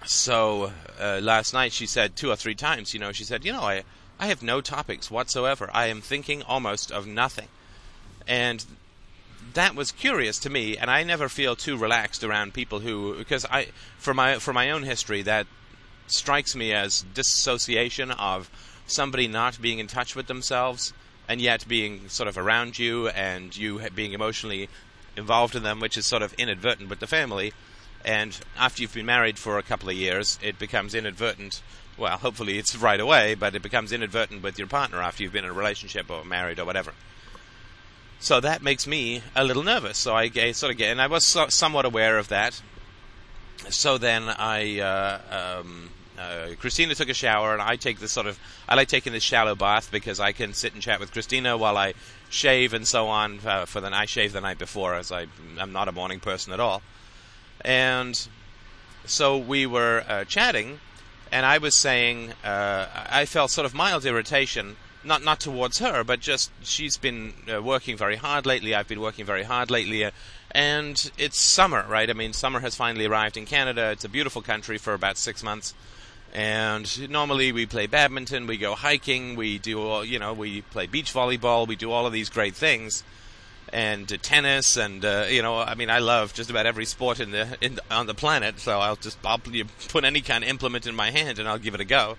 so 0.05 0.73
uh, 1.01 1.21
last 1.23 1.55
night 1.55 1.73
she 1.73 1.87
said 1.87 2.15
two 2.15 2.31
or 2.31 2.37
three 2.37 2.55
times, 2.55 2.93
you 2.93 3.01
know, 3.01 3.13
she 3.13 3.25
said, 3.25 3.45
"You 3.45 3.53
know, 3.53 3.63
I 3.63 3.85
I 4.19 4.27
have 4.27 4.43
no 4.43 4.61
topics 4.61 5.11
whatsoever. 5.11 5.71
I 5.73 5.87
am 5.87 6.03
thinking 6.03 6.43
almost 6.43 6.93
of 6.93 7.07
nothing," 7.07 7.49
and 8.27 8.65
that 9.55 9.75
was 9.75 9.93
curious 9.93 10.39
to 10.41 10.51
me, 10.51 10.77
and 10.77 10.91
I 10.91 11.03
never 11.03 11.29
feel 11.29 11.57
too 11.57 11.77
relaxed 11.77 12.23
around 12.23 12.55
people 12.55 12.81
who, 12.81 13.17
because 13.17 13.47
I, 13.47 13.69
for 13.99 14.13
my 14.13 14.39
for 14.39 14.53
my 14.53 14.71
own 14.71 14.83
history, 14.83 15.23
that 15.23 15.47
strikes 16.11 16.55
me 16.57 16.73
as 16.73 17.05
dissociation 17.15 18.11
of 18.11 18.51
somebody 18.87 19.29
not 19.29 19.61
being 19.61 19.79
in 19.79 19.87
touch 19.87 20.17
with 20.17 20.27
themselves 20.27 20.93
and 21.29 21.41
yet 21.41 21.69
being 21.69 22.09
sort 22.09 22.29
of 22.29 22.39
around 22.39 22.79
you 22.79 23.09
and 23.09 23.57
you 23.57 23.81
being 23.95 24.13
emotionally 24.13 24.69
involved 25.17 25.55
in 25.55 25.63
them, 25.63 25.81
which 25.81 25.97
is 25.97 26.07
sort 26.07 26.23
of 26.23 26.33
inadvertent 26.35 26.89
with 26.89 27.01
the 27.01 27.07
family. 27.07 27.53
And 28.05 28.39
after 28.57 28.81
you've 28.81 28.95
been 28.95 29.07
married 29.07 29.39
for 29.39 29.59
a 29.59 29.63
couple 29.63 29.91
of 29.91 29.97
years, 29.97 30.39
it 30.43 30.59
becomes 30.59 30.95
inadvertent. 30.95 31.61
Well, 31.99 32.17
hopefully 32.17 32.59
it's 32.59 32.77
right 32.77 33.01
away, 33.01 33.35
but 33.35 33.55
it 33.55 33.63
becomes 33.63 33.93
inadvertent 33.93 34.43
with 34.43 34.59
your 34.59 34.69
partner 34.69 35.03
after 35.03 35.23
you've 35.23 35.33
been 35.33 35.45
in 35.45 35.51
a 35.51 35.55
relationship 35.55 36.11
or 36.11 36.25
married 36.25 36.59
or 36.59 36.65
whatever. 36.65 36.95
So 38.21 38.41
that 38.41 38.63
makes 38.63 38.87
me 38.87 39.23
a 39.37 39.45
little 39.45 39.63
nervous. 39.63 39.99
So 39.99 40.15
I 40.15 40.29
sort 40.53 40.73
of 40.73 40.79
get, 40.79 40.91
and 40.91 41.01
I 41.01 41.07
was 41.09 41.25
so, 41.25 41.49
somewhat 41.49 41.85
aware 41.85 42.19
of 42.19 42.29
that. 42.29 42.61
So 43.69 43.99
then 43.99 44.29
I 44.29 44.81
uh, 44.81 45.59
um, 45.61 45.91
uh, 46.19 46.55
Christina 46.59 46.95
took 46.95 47.09
a 47.09 47.15
shower, 47.15 47.53
and 47.53 47.63
I 47.63 47.77
take 47.77 48.01
this 48.01 48.13
sort 48.13 48.27
of 48.27 48.39
I 48.69 48.75
like 48.75 48.89
taking 48.89 49.13
this 49.13 49.23
shallow 49.23 49.55
bath 49.55 49.91
because 49.91 50.21
I 50.21 50.33
can 50.33 50.53
sit 50.55 50.75
and 50.75 50.83
chat 50.83 51.01
with 51.01 51.13
Christina 51.13 51.57
while 51.57 51.77
I 51.77 51.95
shave 52.29 52.75
and 52.75 52.87
so 52.87 53.09
on. 53.09 53.41
Uh, 53.45 53.67
for 53.67 53.81
the 53.81 53.89
I 53.89 54.05
shave 54.07 54.33
the 54.33 54.41
night 54.41 54.59
before, 54.59 54.95
as 54.95 55.13
I 55.13 55.27
I'm 55.59 55.73
not 55.73 55.89
a 55.89 55.93
morning 55.93 56.21
person 56.21 56.53
at 56.53 56.61
all, 56.61 56.83
and 57.63 58.29
so 59.05 59.39
we 59.39 59.67
were 59.67 60.05
uh, 60.09 60.25
chatting, 60.25 60.81
and 61.31 61.47
I 61.47 61.59
was 61.59 61.77
saying 61.77 62.33
uh, 62.45 62.87
I 63.11 63.25
felt 63.25 63.51
sort 63.51 63.65
of 63.65 63.75
mild 63.75 64.05
irritation. 64.05 64.77
Not 65.05 65.23
not 65.23 65.39
towards 65.39 65.79
her, 65.79 66.03
but 66.03 66.19
just 66.19 66.51
she's 66.63 66.97
been 66.97 67.33
uh, 67.51 67.63
working 67.63 67.97
very 67.97 68.17
hard 68.17 68.47
lately. 68.47 68.75
I've 68.75 68.89
been 68.89 69.01
working 69.01 69.25
very 69.25 69.45
hard 69.45 69.71
lately 69.71 70.05
uh, 70.05 70.11
and 70.51 71.11
it's 71.19 71.39
summer, 71.39 71.85
right? 71.89 72.09
I 72.09 72.15
mean, 72.15 72.33
summer 72.33 72.61
has 72.61 72.75
finally 72.75 73.07
arrived 73.07 73.37
in 73.37 73.45
Canada. 73.45 73.91
It's 73.91 74.05
a 74.05 74.09
beautiful 74.09 74.43
country 74.43 74.79
for 74.79 74.95
about 74.95 75.19
six 75.19 75.43
months, 75.43 75.75
and 76.35 77.11
normally 77.11 77.53
we 77.53 77.67
play 77.67 77.87
badminton, 77.87 78.47
we 78.47 78.57
go 78.57 78.75
hiking, 78.75 79.37
we 79.37 79.59
do 79.59 79.81
all, 79.81 80.05
you 80.05 80.19
know, 80.19 80.33
we 80.33 80.63
play 80.63 80.87
beach 80.87 81.13
volleyball, 81.13 81.67
we 81.67 81.77
do 81.77 81.91
all 81.91 82.07
of 82.07 82.13
these 82.13 82.29
great 82.29 82.55
things, 82.55 83.03
and 83.73 84.09
tennis, 84.23 84.77
and 84.77 85.05
uh, 85.05 85.27
you 85.29 85.43
know, 85.43 85.59
I 85.59 85.75
mean, 85.75 85.91
I 85.91 85.99
love 85.99 86.35
just 86.35 86.51
about 86.51 86.67
every 86.67 86.85
sport 86.85 87.21
in 87.21 87.31
the 87.31 87.57
in, 87.61 87.79
on 87.91 88.07
the 88.07 88.15
planet. 88.15 88.61
So 88.61 88.79
I'll 88.79 88.97
just 88.97 89.19
I'll 89.25 89.39
put 89.39 90.05
any 90.05 90.21
kind 90.21 90.45
of 90.45 90.51
implement 90.51 90.87
in 90.87 90.95
my 90.95 91.11
hand 91.11 91.39
and 91.39 91.49
I'll 91.49 91.59
give 91.59 91.75
it 91.75 91.81
a 91.81 91.85
go. 91.85 92.17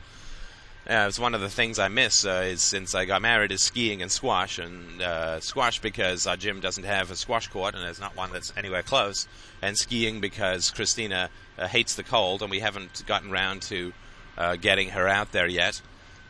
Uh, 0.88 1.06
it's 1.08 1.20
one 1.20 1.36
of 1.36 1.42
the 1.42 1.50
things 1.50 1.78
I 1.78 1.88
miss 1.88 2.26
uh, 2.26 2.44
is 2.46 2.64
since 2.64 2.96
I 2.96 3.06
got 3.06 3.22
married 3.22 3.52
is 3.52 3.62
skiing 3.62 4.02
and 4.02 4.12
squash 4.12 4.58
and 4.58 5.02
uh, 5.02 5.40
squash 5.40 5.80
because 5.80 6.26
our 6.26 6.36
gym 6.36 6.62
doesn't 6.62 6.84
have 6.84 7.12
a 7.12 7.16
squash 7.16 7.48
court 7.48 7.76
and 7.76 7.84
there's 7.84 8.00
not 8.00 8.16
one 8.16 8.32
that's 8.32 8.52
anywhere 8.58 8.82
close 8.82 9.28
and 9.62 9.78
skiing 9.78 10.20
because 10.20 10.72
Christina 10.72 11.30
uh, 11.60 11.68
hates 11.68 11.96
the 11.96 12.04
cold 12.04 12.42
and 12.42 12.50
we 12.50 12.60
haven't 12.60 13.06
gotten 13.06 13.30
round 13.30 13.62
to 13.64 13.94
uh, 14.38 14.56
getting 14.56 14.90
her 14.90 15.08
out 15.08 15.32
there 15.32 15.48
yet. 15.48 15.82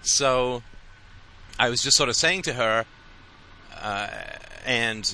So 0.02 0.62
I 1.58 1.70
was 1.70 1.82
just 1.82 1.96
sort 1.96 2.10
of 2.10 2.16
saying 2.16 2.42
to 2.44 2.54
her, 2.54 2.86
and 4.66 5.10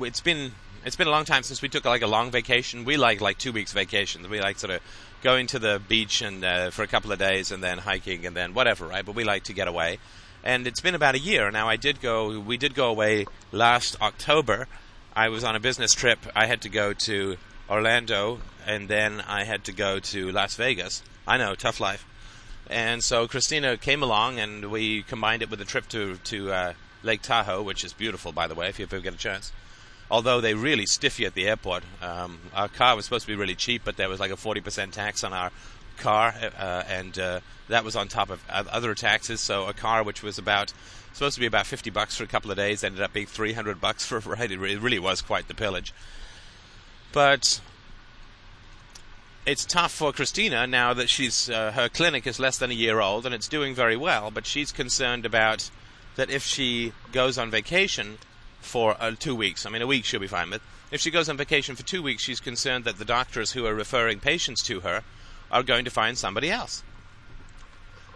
it's 0.00 0.20
been 0.20 0.52
it's 0.84 0.96
been 0.96 1.06
a 1.06 1.10
long 1.10 1.24
time 1.24 1.42
since 1.42 1.60
we 1.60 1.68
took 1.68 1.84
like 1.84 2.02
a 2.02 2.06
long 2.06 2.30
vacation. 2.30 2.84
We 2.84 2.96
like 2.96 3.20
like 3.20 3.38
two 3.38 3.52
weeks 3.52 3.72
vacation. 3.72 4.28
We 4.30 4.40
like 4.40 4.58
sort 4.58 4.72
of 4.72 4.80
going 5.22 5.46
to 5.48 5.58
the 5.58 5.80
beach 5.88 6.22
and 6.22 6.44
uh, 6.44 6.70
for 6.70 6.82
a 6.82 6.86
couple 6.86 7.12
of 7.12 7.18
days 7.18 7.50
and 7.50 7.62
then 7.62 7.78
hiking 7.78 8.26
and 8.26 8.36
then 8.36 8.54
whatever, 8.54 8.86
right? 8.86 9.04
But 9.04 9.14
we 9.14 9.24
like 9.24 9.44
to 9.44 9.52
get 9.52 9.68
away. 9.68 9.98
And 10.42 10.66
it's 10.66 10.80
been 10.80 10.94
about 10.94 11.14
a 11.14 11.18
year 11.18 11.50
now. 11.50 11.68
I 11.68 11.76
did 11.76 12.00
go. 12.00 12.38
We 12.40 12.56
did 12.56 12.74
go 12.74 12.88
away 12.88 13.26
last 13.52 14.00
October. 14.00 14.66
I 15.14 15.28
was 15.28 15.44
on 15.44 15.54
a 15.54 15.60
business 15.60 15.92
trip. 15.92 16.18
I 16.34 16.46
had 16.46 16.62
to 16.62 16.68
go 16.68 16.92
to 16.92 17.36
Orlando 17.68 18.40
and 18.66 18.88
then 18.88 19.20
I 19.26 19.44
had 19.44 19.64
to 19.64 19.72
go 19.72 19.98
to 19.98 20.32
Las 20.32 20.54
Vegas. 20.54 21.02
I 21.26 21.36
know, 21.36 21.54
tough 21.54 21.80
life. 21.80 22.06
And 22.68 23.02
so 23.02 23.28
Christina 23.28 23.76
came 23.76 24.02
along 24.02 24.38
and 24.38 24.70
we 24.70 25.02
combined 25.02 25.42
it 25.42 25.50
with 25.50 25.60
a 25.60 25.64
trip 25.64 25.88
to 25.88 26.16
to 26.16 26.52
uh, 26.52 26.72
Lake 27.02 27.22
Tahoe, 27.22 27.62
which 27.62 27.84
is 27.84 27.92
beautiful, 27.92 28.32
by 28.32 28.46
the 28.46 28.54
way, 28.54 28.68
if 28.68 28.78
you 28.78 28.84
ever 28.84 29.00
get 29.00 29.14
a 29.14 29.18
chance 29.18 29.52
although 30.10 30.40
they 30.40 30.54
really 30.54 30.86
stiff 30.86 31.20
you 31.20 31.26
at 31.26 31.34
the 31.34 31.46
airport. 31.46 31.84
Um, 32.02 32.38
our 32.54 32.68
car 32.68 32.96
was 32.96 33.04
supposed 33.04 33.26
to 33.26 33.32
be 33.32 33.36
really 33.36 33.54
cheap, 33.54 33.82
but 33.84 33.96
there 33.96 34.08
was 34.08 34.20
like 34.20 34.30
a 34.30 34.36
40% 34.36 34.92
tax 34.92 35.22
on 35.24 35.32
our 35.32 35.50
car, 35.98 36.34
uh, 36.58 36.82
and 36.88 37.18
uh, 37.18 37.40
that 37.68 37.84
was 37.84 37.94
on 37.94 38.08
top 38.08 38.30
of 38.30 38.42
other 38.48 38.94
taxes. 38.94 39.40
So 39.40 39.66
a 39.66 39.72
car 39.72 40.02
which 40.02 40.22
was 40.22 40.38
about 40.38 40.72
supposed 41.12 41.34
to 41.34 41.40
be 41.40 41.46
about 41.46 41.66
50 41.66 41.90
bucks 41.90 42.16
for 42.16 42.24
a 42.24 42.26
couple 42.26 42.50
of 42.50 42.56
days 42.56 42.84
ended 42.84 43.02
up 43.02 43.12
being 43.12 43.26
300 43.26 43.80
bucks 43.80 44.04
for 44.04 44.18
a 44.18 44.20
ride. 44.20 44.50
It 44.50 44.58
really 44.58 44.98
was 44.98 45.22
quite 45.22 45.48
the 45.48 45.54
pillage. 45.54 45.92
But 47.12 47.60
it's 49.46 49.64
tough 49.64 49.92
for 49.92 50.12
Christina 50.12 50.66
now 50.66 50.94
that 50.94 51.08
she's 51.08 51.50
uh, 51.50 51.72
her 51.72 51.88
clinic 51.88 52.26
is 52.26 52.38
less 52.38 52.58
than 52.58 52.70
a 52.70 52.74
year 52.74 53.00
old 53.00 53.26
and 53.26 53.34
it's 53.34 53.48
doing 53.48 53.74
very 53.74 53.96
well, 53.96 54.30
but 54.30 54.46
she's 54.46 54.70
concerned 54.70 55.26
about 55.26 55.70
that 56.16 56.30
if 56.30 56.44
she 56.44 56.92
goes 57.12 57.38
on 57.38 57.50
vacation 57.50 58.18
for 58.60 58.96
uh, 59.00 59.12
two 59.18 59.34
weeks. 59.34 59.66
I 59.66 59.70
mean, 59.70 59.82
a 59.82 59.86
week 59.86 60.04
she'll 60.04 60.20
be 60.20 60.26
fine 60.26 60.50
with. 60.50 60.62
If 60.90 61.00
she 61.00 61.10
goes 61.10 61.28
on 61.28 61.36
vacation 61.36 61.76
for 61.76 61.82
two 61.82 62.02
weeks, 62.02 62.22
she's 62.22 62.40
concerned 62.40 62.84
that 62.84 62.98
the 62.98 63.04
doctors 63.04 63.52
who 63.52 63.66
are 63.66 63.74
referring 63.74 64.20
patients 64.20 64.62
to 64.64 64.80
her 64.80 65.02
are 65.50 65.62
going 65.62 65.84
to 65.84 65.90
find 65.90 66.18
somebody 66.18 66.50
else. 66.50 66.82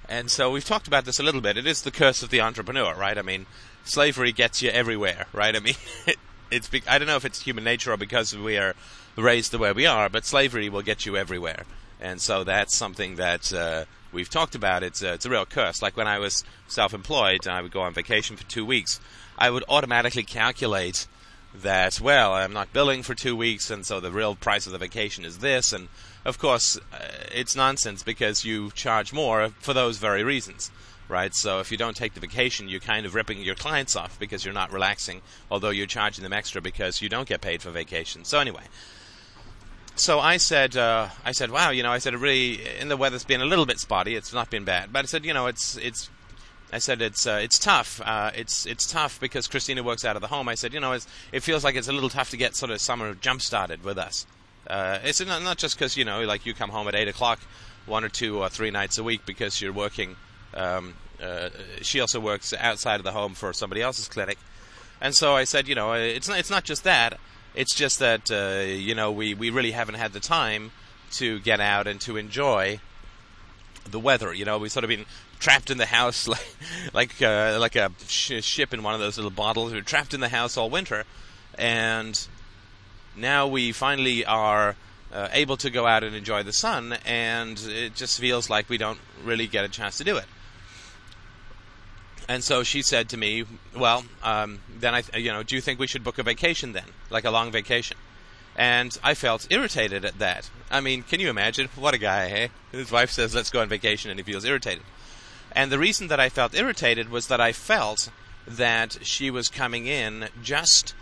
And 0.09 0.31
so 0.31 0.51
we've 0.51 0.65
talked 0.65 0.87
about 0.87 1.05
this 1.05 1.19
a 1.19 1.23
little 1.23 1.41
bit. 1.41 1.57
It 1.57 1.67
is 1.67 1.83
the 1.83 1.91
curse 1.91 2.23
of 2.23 2.31
the 2.31 2.41
entrepreneur, 2.41 2.95
right? 2.95 3.17
I 3.17 3.23
mean, 3.23 3.47
slavery 3.85 4.33
gets 4.33 4.61
you 4.61 4.71
everywhere, 4.71 5.27
right? 5.33 5.55
I 5.57 5.61
mean, 5.61 5.75
it's 6.51 6.69
be- 6.69 6.83
I 6.87 6.99
don't 6.99 7.09
know 7.09 7.17
if 7.17 7.25
it's 7.25 7.43
human 7.43 7.65
nature 7.65 7.93
or 7.93 7.97
because 7.97 8.37
we 8.37 8.59
are 8.59 8.75
raised 9.17 9.53
the 9.53 9.59
way 9.59 9.73
we 9.73 9.87
are, 9.87 10.09
but 10.09 10.27
slavery 10.27 10.69
will 10.69 10.83
get 10.83 11.07
you 11.07 11.17
everywhere. 11.17 11.65
And 12.01 12.21
so 12.21 12.45
that's 12.45 12.77
something 12.77 13.17
that 13.17 13.53
uh, 13.53 13.85
we've 14.15 14.31
talked 14.31 14.55
about. 14.55 14.83
It's 14.83 15.03
a, 15.03 15.13
it's 15.15 15.27
a 15.27 15.31
real 15.31 15.45
curse. 15.45 15.83
Like 15.83 15.97
when 15.97 16.09
I 16.09 16.19
was 16.19 16.45
self-employed, 16.69 17.47
I 17.47 17.61
would 17.61 17.73
go 17.73 17.83
on 17.83 17.93
vacation 17.93 18.37
for 18.37 18.45
two 18.45 18.65
weeks 18.65 19.01
I 19.37 19.51
would 19.51 19.65
automatically 19.69 20.23
calculate 20.23 21.07
that, 21.55 22.01
well, 22.01 22.33
I'm 22.33 22.53
not 22.53 22.73
billing 22.73 23.03
for 23.03 23.15
two 23.15 23.37
weeks, 23.37 23.71
and 23.71 23.87
so 23.87 24.01
the 24.01 24.11
real 24.11 24.35
price 24.35 24.67
of 24.67 24.73
the 24.73 24.79
vacation 24.79 25.25
is 25.25 25.39
this. 25.39 25.73
And 25.73 25.89
of 26.25 26.39
course, 26.39 26.79
uh, 26.93 26.99
it's 27.33 27.55
nonsense 27.55 28.03
because 28.03 28.45
you 28.45 28.71
charge 28.73 29.13
more 29.13 29.51
for 29.61 29.73
those 29.73 29.99
very 29.99 30.25
reasons, 30.25 30.71
right? 31.09 31.35
So 31.35 31.61
if 31.61 31.71
you 31.71 31.79
don't 31.79 31.97
take 31.97 32.15
the 32.15 32.21
vacation, 32.21 32.69
you're 32.69 32.81
kind 32.81 33.07
of 33.07 33.15
ripping 33.15 33.43
your 33.43 33.55
clients 33.55 33.95
off 33.95 34.19
because 34.19 34.45
you're 34.45 34.55
not 34.55 34.73
relaxing, 34.73 35.23
although 35.51 35.71
you're 35.71 35.87
charging 35.87 36.25
them 36.25 36.33
extra 36.33 36.61
because 36.61 37.03
you 37.03 37.09
don't 37.09 37.29
get 37.29 37.41
paid 37.41 37.63
for 37.63 37.71
vacation. 37.71 38.25
So 38.25 38.39
anyway. 38.39 38.65
So 39.97 40.19
I 40.19 40.39
said, 40.39 40.77
uh, 40.77 41.09
I 41.25 41.33
said, 41.33 41.51
wow, 41.51 41.71
you 41.71 41.85
know, 41.85 41.93
I 41.93 41.99
said, 41.99 42.15
really, 42.17 42.61
and 42.81 42.91
the 42.91 42.97
weather's 42.97 43.25
been 43.25 43.41
a 43.41 43.45
little 43.45 43.65
bit 43.65 43.79
spotty. 43.79 44.17
It's 44.17 44.33
not 44.33 44.51
been 44.51 44.65
bad, 44.65 44.93
but 44.93 45.05
I 45.05 45.07
said, 45.07 45.25
you 45.25 45.33
know, 45.33 45.47
it's 45.47 45.77
it's 45.77 46.11
I 46.73 46.79
said 46.79 47.01
it's 47.01 47.25
uh, 47.25 47.39
it's 47.41 47.59
tough. 47.59 48.01
Uh, 48.05 48.33
it's 48.35 48.67
it's 48.67 48.91
tough 48.91 49.21
because 49.21 49.47
Christina 49.47 49.85
works 49.85 50.05
out 50.05 50.17
of 50.17 50.23
the 50.23 50.29
home. 50.29 50.49
I 50.49 50.57
said, 50.57 50.75
you 50.75 50.81
know, 50.81 50.93
it 50.93 51.41
feels 51.41 51.63
like 51.63 51.77
it's 51.77 51.87
a 51.87 51.93
little 51.93 52.09
tough 52.09 52.31
to 52.31 52.37
get 52.37 52.57
sort 52.57 52.73
of 52.73 52.81
summer 52.81 53.15
jump 53.15 53.43
started 53.43 53.85
with 53.85 53.97
us. 53.97 54.27
Uh, 54.67 54.99
it's 55.05 55.25
not, 55.25 55.43
not 55.43 55.59
just 55.59 55.77
because 55.77 55.97
you 55.97 56.05
know, 56.05 56.23
like 56.23 56.45
you 56.45 56.55
come 56.55 56.71
home 56.71 56.89
at 56.89 56.97
eight 56.97 57.07
o'clock, 57.07 57.39
one 57.87 58.03
or 58.03 58.09
two 58.09 58.39
or 58.39 58.49
three 58.49 58.73
nights 58.73 58.99
a 58.99 59.05
week 59.05 59.25
because 59.25 59.61
you're 59.61 59.73
working. 59.73 60.17
Um, 60.55 60.95
uh, 61.23 61.51
she 61.83 62.01
also 62.01 62.19
works 62.19 62.53
outside 62.53 62.97
of 62.97 63.05
the 63.05 63.13
home 63.13 63.35
for 63.35 63.53
somebody 63.53 63.81
else's 63.81 64.09
clinic, 64.09 64.39
and 65.01 65.15
so 65.15 65.37
I 65.37 65.45
said, 65.45 65.69
you 65.69 65.77
know, 65.77 65.93
it's 65.93 66.29
not 66.29 66.41
it's 66.41 66.51
not 66.51 66.65
just 66.65 66.83
that. 66.83 67.21
It's 67.55 67.75
just 67.75 67.99
that 68.01 68.31
uh, 68.31 68.65
you 68.65 68.95
know 68.95 69.13
we 69.13 69.35
we 69.35 69.51
really 69.51 69.73
haven't 69.73 69.97
had 69.97 70.13
the 70.13 70.21
time 70.21 70.73
to 71.13 71.39
get 71.41 71.61
out 71.61 71.87
and 71.87 72.01
to 72.03 72.17
enjoy 72.17 72.81
the 73.89 74.01
weather. 74.01 74.33
You 74.33 74.45
know, 74.45 74.59
we've 74.59 74.73
sort 74.73 74.85
of 74.85 74.89
been 74.89 75.07
trapped 75.39 75.71
in 75.71 75.79
the 75.79 75.87
house 75.87 76.27
like 76.29 76.57
like 76.93 77.23
uh, 77.23 77.59
like 77.61 77.77
a 77.77 77.93
sh- 78.07 78.43
ship 78.43 78.75
in 78.75 78.83
one 78.83 78.95
of 78.95 79.01
those 79.01 79.17
little 79.17 79.31
bottles. 79.31 79.73
We 79.73 79.79
are 79.79 79.83
trapped 79.83 80.15
in 80.15 80.21
the 80.21 80.29
house 80.29 80.57
all 80.57 80.71
winter, 80.71 81.05
and 81.57 82.27
now 83.17 83.47
we 83.47 83.73
finally 83.73 84.25
are 84.25 84.77
uh, 85.13 85.29
able 85.33 85.57
to 85.59 85.71
go 85.71 85.87
out 85.87 86.03
and 86.03 86.17
enjoy 86.17 86.43
the 86.43 86.53
sun, 86.53 86.97
and 87.05 87.59
it 87.69 87.95
just 87.95 88.19
feels 88.19 88.51
like 88.51 88.69
we 88.69 88.79
don't 88.79 88.99
really 89.23 89.47
get 89.47 89.65
a 89.65 89.69
chance 89.69 89.99
to 89.99 90.05
do 90.05 90.17
it. 90.17 90.25
And 92.29 92.43
so 92.43 92.63
she 92.63 92.83
said 92.83 93.09
to 93.11 93.17
me, 93.17 93.45
"Well, 93.77 94.05
um, 94.23 94.61
then 94.69 94.95
I, 94.95 95.03
you 95.17 95.31
know, 95.33 95.43
do 95.43 95.55
you 95.55 95.61
think 95.61 95.79
we 95.79 95.87
should 95.87 96.05
book 96.05 96.19
a 96.19 96.23
vacation 96.23 96.73
then, 96.73 96.89
like 97.11 97.25
a 97.25 97.31
long 97.31 97.53
vacation?" 97.53 97.97
And 98.57 98.97
I 99.03 99.15
felt 99.15 99.47
irritated 99.51 100.05
at 100.05 100.19
that. 100.21 100.49
I 100.71 100.81
mean, 100.81 101.03
can 101.03 101.21
you 101.21 101.29
imagine? 101.29 101.69
What 101.75 101.93
a 101.93 101.99
guy, 101.99 102.29
hey? 102.29 102.51
His 102.73 102.91
wife 102.91 103.11
says, 103.11 103.35
"Let's 103.35 103.51
go 103.51 103.61
on 103.61 103.69
vacation," 103.69 104.11
and 104.11 104.19
he 104.19 104.25
feels 104.25 104.45
irritated. 104.45 104.85
And 105.53 105.71
the 105.71 105.79
reason 105.79 106.09
that 106.09 106.21
I 106.21 106.29
felt 106.29 106.55
irritated 106.55 107.11
was 107.11 107.27
that 107.29 107.41
I 107.41 107.53
felt 107.53 108.11
that 108.47 108.99
she 109.03 109.31
was 109.31 109.49
coming 109.49 109.87
in 109.87 110.29
just 110.43 110.95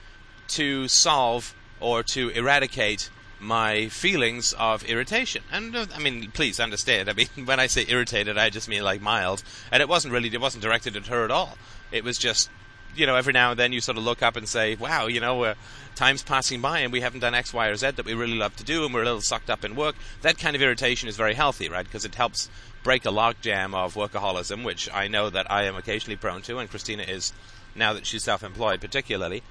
to 0.49 0.89
solve 0.89 1.55
or 1.81 2.03
to 2.03 2.29
eradicate 2.31 3.11
my 3.43 3.89
feelings 3.89 4.53
of 4.55 4.85
irritation. 4.85 5.43
And 5.51 5.75
uh, 5.75 5.87
I 5.95 5.99
mean, 5.99 6.31
please 6.31 6.61
understand. 6.61 7.11
I 7.11 7.13
mean, 7.13 7.29
when 7.45 7.61
I 7.61 7.67
say 7.67 7.85
irritated, 7.89 8.39
I 8.39 8.51
just 8.51 8.69
mean 8.69 8.83
like 8.83 9.01
mild. 9.01 9.43
And 9.71 9.81
it 9.81 9.89
wasn't 9.89 10.15
really, 10.15 10.29
it 10.33 10.41
wasn't 10.41 10.63
directed 10.63 10.97
at 10.97 11.09
her 11.09 11.25
at 11.25 11.31
all. 11.31 11.59
It 11.91 12.05
was 12.05 12.19
just, 12.19 12.49
you 12.95 13.07
know, 13.07 13.17
every 13.17 13.33
now 13.33 13.51
and 13.51 13.59
then 13.59 13.73
you 13.73 13.81
sort 13.81 13.99
of 13.99 14.05
look 14.05 14.23
up 14.23 14.37
and 14.37 14.49
say, 14.49 14.77
wow, 14.77 15.07
you 15.07 15.21
know, 15.21 15.55
time's 15.95 16.23
passing 16.23 16.61
by 16.61 16.81
and 16.81 16.93
we 16.93 17.01
haven't 17.01 17.21
done 17.21 17.35
X, 17.35 17.53
Y, 17.53 17.67
or 17.67 17.77
Z 17.77 17.93
that 17.93 18.07
we 18.07 18.15
really 18.15 18.37
love 18.37 18.57
to 18.57 18.65
do 18.65 18.85
and 18.85 18.95
we're 18.95 19.03
a 19.03 19.07
little 19.07 19.21
sucked 19.21 19.51
up 19.51 19.65
in 19.65 19.75
work. 19.75 19.97
That 20.23 20.39
kind 20.39 20.55
of 20.55 20.63
irritation 20.63 21.09
is 21.09 21.17
very 21.17 21.35
healthy, 21.35 21.69
right? 21.69 21.85
Because 21.85 22.05
it 22.05 22.15
helps 22.15 22.49
break 22.83 23.05
a 23.05 23.11
logjam 23.11 23.75
of 23.75 23.95
workaholism, 23.95 24.65
which 24.65 24.89
I 24.93 25.09
know 25.09 25.31
that 25.31 25.51
I 25.51 25.65
am 25.65 25.77
occasionally 25.77 26.17
prone 26.17 26.43
to, 26.43 26.59
and 26.59 26.71
Christina 26.71 27.05
is 27.05 27.33
now 27.75 27.93
that 27.93 28.07
she's 28.07 28.25
self-employed, 28.25 28.81
particularly. 28.81 29.43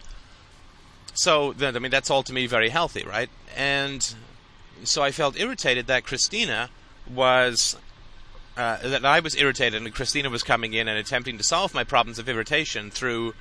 So, 1.14 1.54
I 1.60 1.72
mean, 1.80 1.92
that's 1.92 2.10
all 2.10 2.24
to 2.24 2.34
me 2.34 2.48
very 2.48 2.70
healthy, 2.70 3.04
right? 3.04 3.30
And 3.56 4.16
so 4.84 5.04
I 5.04 5.12
felt 5.12 5.40
irritated 5.40 5.88
that 5.88 6.04
Christina 6.06 6.70
was 7.14 7.78
uh, 8.58 8.78
that 8.84 9.06
I 9.06 9.20
was 9.20 9.36
irritated, 9.36 9.82
and 9.82 9.94
Christina 9.94 10.30
was 10.30 10.44
coming 10.44 10.74
in 10.74 10.88
and 10.88 10.98
attempting 10.98 11.38
to 11.38 11.44
solve 11.44 11.74
my 11.74 11.84
problems 11.84 12.20
of 12.20 12.28
irritation 12.28 12.92
through 12.92 13.34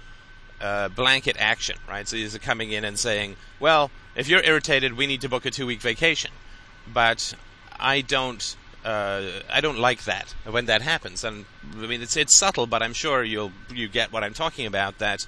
uh, 0.61 0.89
blanket 0.89 1.37
action, 1.39 1.77
right? 1.89 2.07
So 2.07 2.17
he's 2.17 2.37
coming 2.39 2.71
in 2.71 2.85
and 2.85 2.99
saying, 2.99 3.37
"Well, 3.59 3.91
if 4.15 4.29
you're 4.29 4.43
irritated, 4.43 4.97
we 4.97 5.07
need 5.07 5.21
to 5.23 5.29
book 5.29 5.45
a 5.45 5.51
two-week 5.51 5.81
vacation." 5.81 6.31
But 6.93 7.35
I 7.79 8.01
don't 8.03 8.57
uh, 8.85 9.23
I 9.53 9.61
don't 9.61 9.79
like 9.79 10.05
that 10.05 10.35
when 10.49 10.67
that 10.67 10.83
happens. 10.83 11.25
And 11.25 11.45
I 11.75 11.87
mean, 11.87 12.03
it's 12.03 12.17
it's 12.17 12.37
subtle, 12.37 12.67
but 12.67 12.83
I'm 12.83 12.93
sure 12.93 13.23
you'll 13.23 13.53
you 13.73 13.89
get 13.89 14.13
what 14.13 14.25
I'm 14.25 14.35
talking 14.35 14.67
about. 14.67 14.99
That 14.99 15.27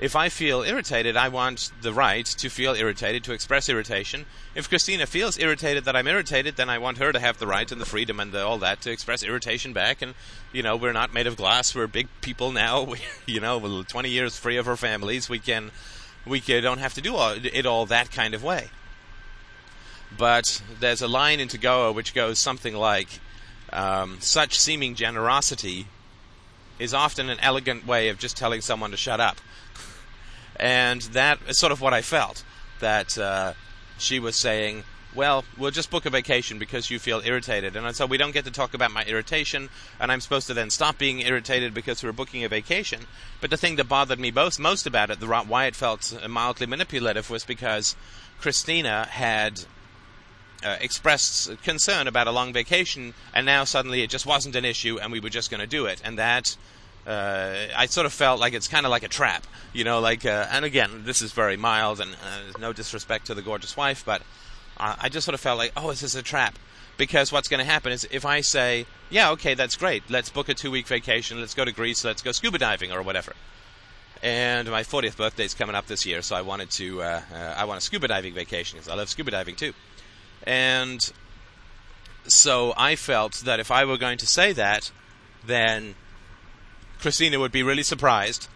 if 0.00 0.16
I 0.16 0.30
feel 0.30 0.62
irritated, 0.62 1.14
I 1.14 1.28
want 1.28 1.70
the 1.82 1.92
right 1.92 2.24
to 2.24 2.48
feel 2.48 2.74
irritated, 2.74 3.22
to 3.24 3.34
express 3.34 3.68
irritation. 3.68 4.24
If 4.54 4.70
Christina 4.70 5.04
feels 5.04 5.38
irritated 5.38 5.84
that 5.84 5.94
I'm 5.94 6.06
irritated, 6.06 6.56
then 6.56 6.70
I 6.70 6.78
want 6.78 6.96
her 6.96 7.12
to 7.12 7.20
have 7.20 7.38
the 7.38 7.46
right 7.46 7.70
and 7.70 7.78
the 7.78 7.84
freedom 7.84 8.18
and 8.18 8.32
the, 8.32 8.42
all 8.42 8.56
that 8.58 8.80
to 8.80 8.90
express 8.90 9.22
irritation 9.22 9.74
back. 9.74 10.00
And 10.00 10.14
you 10.54 10.62
know, 10.62 10.74
we're 10.74 10.94
not 10.94 11.12
made 11.12 11.26
of 11.26 11.36
glass. 11.36 11.74
We're 11.74 11.86
big 11.86 12.08
people 12.22 12.50
now. 12.50 12.82
We, 12.90 13.00
you 13.26 13.40
know, 13.40 13.82
20 13.82 14.08
years 14.08 14.38
free 14.38 14.56
of 14.56 14.66
our 14.66 14.76
families. 14.76 15.28
We 15.28 15.38
can 15.38 15.70
we 16.26 16.40
can, 16.40 16.62
don't 16.62 16.78
have 16.78 16.94
to 16.94 17.02
do 17.02 17.16
all, 17.16 17.36
it 17.40 17.66
all 17.66 17.84
that 17.86 18.10
kind 18.10 18.32
of 18.32 18.42
way. 18.42 18.70
But 20.16 20.62
there's 20.80 21.02
a 21.02 21.08
line 21.08 21.40
in 21.40 21.48
Goa 21.48 21.92
which 21.92 22.14
goes 22.14 22.38
something 22.38 22.74
like, 22.74 23.20
um, 23.70 24.16
"Such 24.20 24.58
seeming 24.58 24.94
generosity 24.94 25.88
is 26.78 26.94
often 26.94 27.28
an 27.28 27.38
elegant 27.40 27.86
way 27.86 28.08
of 28.08 28.18
just 28.18 28.36
telling 28.36 28.62
someone 28.62 28.92
to 28.92 28.96
shut 28.96 29.20
up." 29.20 29.36
And 30.60 31.00
that 31.12 31.40
is 31.48 31.58
sort 31.58 31.72
of 31.72 31.80
what 31.80 31.92
I 31.92 32.02
felt. 32.02 32.44
That 32.78 33.18
uh, 33.18 33.54
she 33.98 34.20
was 34.20 34.36
saying, 34.36 34.84
well, 35.14 35.44
we'll 35.58 35.72
just 35.72 35.90
book 35.90 36.06
a 36.06 36.10
vacation 36.10 36.58
because 36.58 36.90
you 36.90 36.98
feel 36.98 37.20
irritated. 37.24 37.74
And 37.74 37.96
so 37.96 38.06
we 38.06 38.16
don't 38.16 38.32
get 38.32 38.44
to 38.44 38.50
talk 38.50 38.74
about 38.74 38.92
my 38.92 39.02
irritation, 39.04 39.68
and 39.98 40.12
I'm 40.12 40.20
supposed 40.20 40.46
to 40.46 40.54
then 40.54 40.70
stop 40.70 40.98
being 40.98 41.20
irritated 41.20 41.74
because 41.74 42.02
we're 42.02 42.12
booking 42.12 42.44
a 42.44 42.48
vacation. 42.48 43.00
But 43.40 43.50
the 43.50 43.56
thing 43.56 43.76
that 43.76 43.88
bothered 43.88 44.20
me 44.20 44.30
most, 44.30 44.60
most 44.60 44.86
about 44.86 45.10
it, 45.10 45.18
the, 45.18 45.26
why 45.26 45.66
it 45.66 45.74
felt 45.74 46.16
mildly 46.28 46.66
manipulative, 46.66 47.28
was 47.28 47.44
because 47.44 47.96
Christina 48.40 49.06
had 49.10 49.64
uh, 50.64 50.76
expressed 50.80 51.60
concern 51.62 52.06
about 52.06 52.28
a 52.28 52.32
long 52.32 52.52
vacation, 52.52 53.14
and 53.34 53.44
now 53.46 53.64
suddenly 53.64 54.02
it 54.02 54.10
just 54.10 54.26
wasn't 54.26 54.54
an 54.54 54.64
issue, 54.64 54.98
and 55.00 55.10
we 55.10 55.20
were 55.20 55.30
just 55.30 55.50
going 55.50 55.60
to 55.60 55.66
do 55.66 55.86
it. 55.86 56.00
And 56.04 56.18
that 56.18 56.56
uh, 57.06 57.54
I 57.76 57.86
sort 57.86 58.06
of 58.06 58.12
felt 58.12 58.40
like 58.40 58.52
it's 58.52 58.68
kind 58.68 58.86
of 58.86 58.90
like 58.90 59.02
a 59.02 59.08
trap, 59.08 59.46
you 59.72 59.84
know. 59.84 60.00
Like, 60.00 60.24
uh, 60.24 60.46
and 60.50 60.64
again, 60.64 61.02
this 61.04 61.22
is 61.22 61.32
very 61.32 61.56
mild, 61.56 62.00
and 62.00 62.12
uh, 62.14 62.58
no 62.58 62.72
disrespect 62.72 63.26
to 63.26 63.34
the 63.34 63.42
gorgeous 63.42 63.76
wife, 63.76 64.04
but 64.04 64.22
I 64.80 65.10
just 65.10 65.26
sort 65.26 65.34
of 65.34 65.40
felt 65.40 65.58
like, 65.58 65.72
oh, 65.76 65.90
this 65.90 66.02
is 66.02 66.14
a 66.14 66.22
trap. 66.22 66.58
Because 66.96 67.32
what's 67.32 67.48
going 67.48 67.60
to 67.60 67.70
happen 67.70 67.92
is 67.92 68.06
if 68.10 68.26
I 68.26 68.40
say, 68.40 68.86
yeah, 69.08 69.30
okay, 69.30 69.54
that's 69.54 69.76
great, 69.76 70.02
let's 70.10 70.28
book 70.28 70.48
a 70.48 70.54
two 70.54 70.70
week 70.70 70.86
vacation, 70.86 71.40
let's 71.40 71.54
go 71.54 71.64
to 71.64 71.72
Greece, 71.72 72.04
let's 72.04 72.20
go 72.20 72.32
scuba 72.32 72.58
diving 72.58 72.92
or 72.92 73.02
whatever. 73.02 73.34
And 74.22 74.70
my 74.70 74.82
40th 74.82 75.16
birthday 75.16 75.44
is 75.44 75.54
coming 75.54 75.74
up 75.74 75.86
this 75.86 76.04
year, 76.04 76.20
so 76.20 76.36
I 76.36 76.42
wanted 76.42 76.70
to, 76.72 77.02
uh, 77.02 77.22
uh, 77.32 77.54
I 77.56 77.64
want 77.64 77.78
a 77.78 77.80
scuba 77.80 78.08
diving 78.08 78.34
vacation 78.34 78.78
because 78.78 78.92
I 78.92 78.96
love 78.96 79.08
scuba 79.08 79.30
diving 79.30 79.56
too. 79.56 79.72
And 80.42 81.10
so 82.28 82.74
I 82.76 82.96
felt 82.96 83.34
that 83.44 83.60
if 83.60 83.70
I 83.70 83.86
were 83.86 83.96
going 83.96 84.18
to 84.18 84.26
say 84.26 84.52
that, 84.52 84.90
then 85.46 85.94
Christina 87.00 87.38
would 87.38 87.52
be 87.52 87.62
really 87.62 87.82
surprised. 87.82 88.48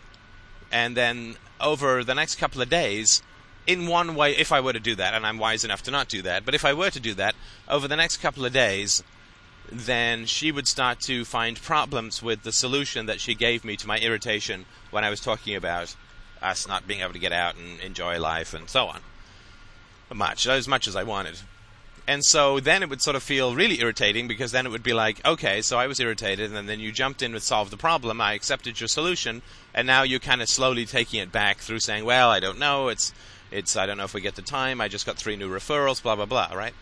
And 0.70 0.96
then 0.96 1.36
over 1.60 2.04
the 2.04 2.14
next 2.14 2.36
couple 2.36 2.60
of 2.60 2.68
days, 2.68 3.22
in 3.66 3.86
one 3.86 4.14
way, 4.14 4.36
if 4.36 4.52
I 4.52 4.60
were 4.60 4.72
to 4.72 4.80
do 4.80 4.94
that, 4.96 5.14
and 5.14 5.26
I'm 5.26 5.38
wise 5.38 5.64
enough 5.64 5.82
to 5.84 5.90
not 5.90 6.08
do 6.08 6.22
that, 6.22 6.44
but 6.44 6.54
if 6.54 6.64
I 6.64 6.74
were 6.74 6.90
to 6.90 7.00
do 7.00 7.14
that, 7.14 7.34
over 7.68 7.88
the 7.88 7.96
next 7.96 8.18
couple 8.18 8.44
of 8.44 8.52
days, 8.52 9.02
then 9.70 10.26
she 10.26 10.52
would 10.52 10.68
start 10.68 11.00
to 11.00 11.24
find 11.24 11.60
problems 11.60 12.22
with 12.22 12.42
the 12.42 12.52
solution 12.52 13.06
that 13.06 13.20
she 13.20 13.34
gave 13.34 13.64
me 13.64 13.76
to 13.76 13.86
my 13.86 13.98
irritation 13.98 14.66
when 14.90 15.04
I 15.04 15.10
was 15.10 15.20
talking 15.20 15.54
about 15.54 15.96
us 16.42 16.68
not 16.68 16.86
being 16.86 17.00
able 17.00 17.14
to 17.14 17.18
get 17.18 17.32
out 17.32 17.56
and 17.56 17.80
enjoy 17.80 18.20
life 18.20 18.52
and 18.52 18.68
so 18.68 18.86
on. 18.88 19.00
Much, 20.12 20.46
as 20.46 20.68
much 20.68 20.86
as 20.86 20.94
I 20.94 21.02
wanted. 21.02 21.40
And 22.06 22.23
so 22.23 22.61
then 22.61 22.82
it 22.82 22.90
would 22.90 23.00
sort 23.00 23.16
of 23.16 23.23
feel 23.23 23.54
really 23.54 23.80
irritating 23.80 24.28
because 24.28 24.52
then 24.52 24.66
it 24.66 24.68
would 24.68 24.82
be 24.82 24.92
like, 24.92 25.25
okay, 25.25 25.62
so 25.62 25.78
I 25.78 25.87
was 25.87 26.00
irritated 26.00 26.52
and 26.52 26.68
then 26.68 26.78
you 26.78 26.92
jumped 26.92 27.23
in 27.23 27.32
to 27.32 27.40
solve 27.40 27.70
the 27.70 27.78
problem. 27.78 28.20
I 28.20 28.34
accepted 28.34 28.78
your 28.78 28.88
solution. 28.88 29.40
And 29.73 29.87
now 29.87 30.02
you're 30.02 30.20
kind 30.20 30.42
of 30.42 30.49
slowly 30.49 30.84
taking 30.84 31.20
it 31.20 31.32
back 31.32 31.58
through 31.58 31.80
saying, 31.80 32.04
well, 32.04 32.28
I 32.28 32.40
don't 32.40 32.58
know. 32.58 32.88
It's, 32.88 33.14
it's, 33.50 33.75
I 33.76 33.87
don't 33.87 33.96
know 33.96 34.04
if 34.04 34.12
we 34.12 34.20
get 34.20 34.34
the 34.34 34.42
time. 34.42 34.82
I 34.82 34.88
just 34.88 35.06
got 35.06 35.16
three 35.16 35.37
new 35.37 35.49
referrals, 35.49 36.02
blah, 36.02 36.14
blah, 36.14 36.26
blah, 36.26 36.52
right? 36.54 36.75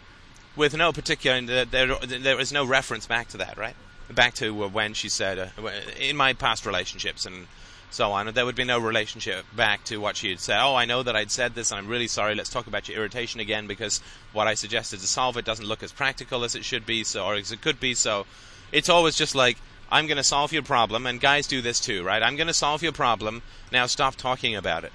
With 0.57 0.77
no 0.77 0.93
particular, 0.93 1.41
there, 1.65 1.87
there 1.87 2.41
is 2.41 2.53
no 2.53 2.65
reference 2.65 3.07
back 3.07 3.29
to 3.29 3.37
that, 3.39 3.57
right? 3.57 3.77
Back 4.11 4.35
to 4.35 4.53
when 4.53 4.93
she 4.93 5.09
said, 5.09 5.39
uh, 5.39 5.71
in 5.99 6.17
my 6.17 6.33
past 6.33 6.67
relationships 6.67 7.25
and 7.25 7.47
so 7.93 8.13
on. 8.13 8.33
There 8.33 8.45
would 8.45 8.57
be 8.57 8.65
no 8.65 8.79
relationship 8.79 9.45
back 9.55 9.85
to 9.85 9.99
what 9.99 10.17
she 10.17 10.31
had 10.31 10.41
said. 10.41 10.61
Oh, 10.61 10.75
I 10.75 10.85
know 10.85 11.03
that 11.03 11.17
I'd 11.17 11.31
said 11.31 11.55
this, 11.55 11.71
and 11.71 11.79
I'm 11.79 11.89
really 11.89 12.09
sorry. 12.09 12.35
Let's 12.35 12.51
talk 12.51 12.67
about 12.67 12.89
your 12.89 12.99
irritation 12.99 13.41
again 13.41 13.67
because 13.67 14.01
what 14.33 14.47
I 14.47 14.55
suggested 14.55 15.01
to 15.01 15.07
solve 15.07 15.37
it 15.37 15.45
doesn't 15.45 15.67
look 15.67 15.83
as 15.83 15.93
practical 15.93 16.45
as 16.45 16.55
it 16.55 16.65
should 16.65 16.87
be, 16.87 17.05
so 17.05 17.25
or 17.25 17.35
as 17.35 17.53
it 17.53 17.61
could 17.61 17.81
be. 17.81 17.95
So 17.95 18.27
it's 18.73 18.89
always 18.89 19.17
just 19.17 19.35
like 19.35 19.59
I'm 19.91 20.07
going 20.07 20.17
to 20.17 20.25
solve 20.25 20.53
your 20.53 20.63
problem, 20.63 21.07
and 21.07 21.21
guys 21.21 21.47
do 21.47 21.61
this 21.61 21.79
too, 21.79 22.03
right? 22.03 22.23
I'm 22.23 22.37
going 22.37 22.47
to 22.47 22.55
solve 22.55 22.83
your 22.83 22.93
problem. 22.93 23.43
Now 23.71 23.87
stop 23.87 24.17
talking 24.17 24.57
about 24.57 24.85
it. 24.85 24.93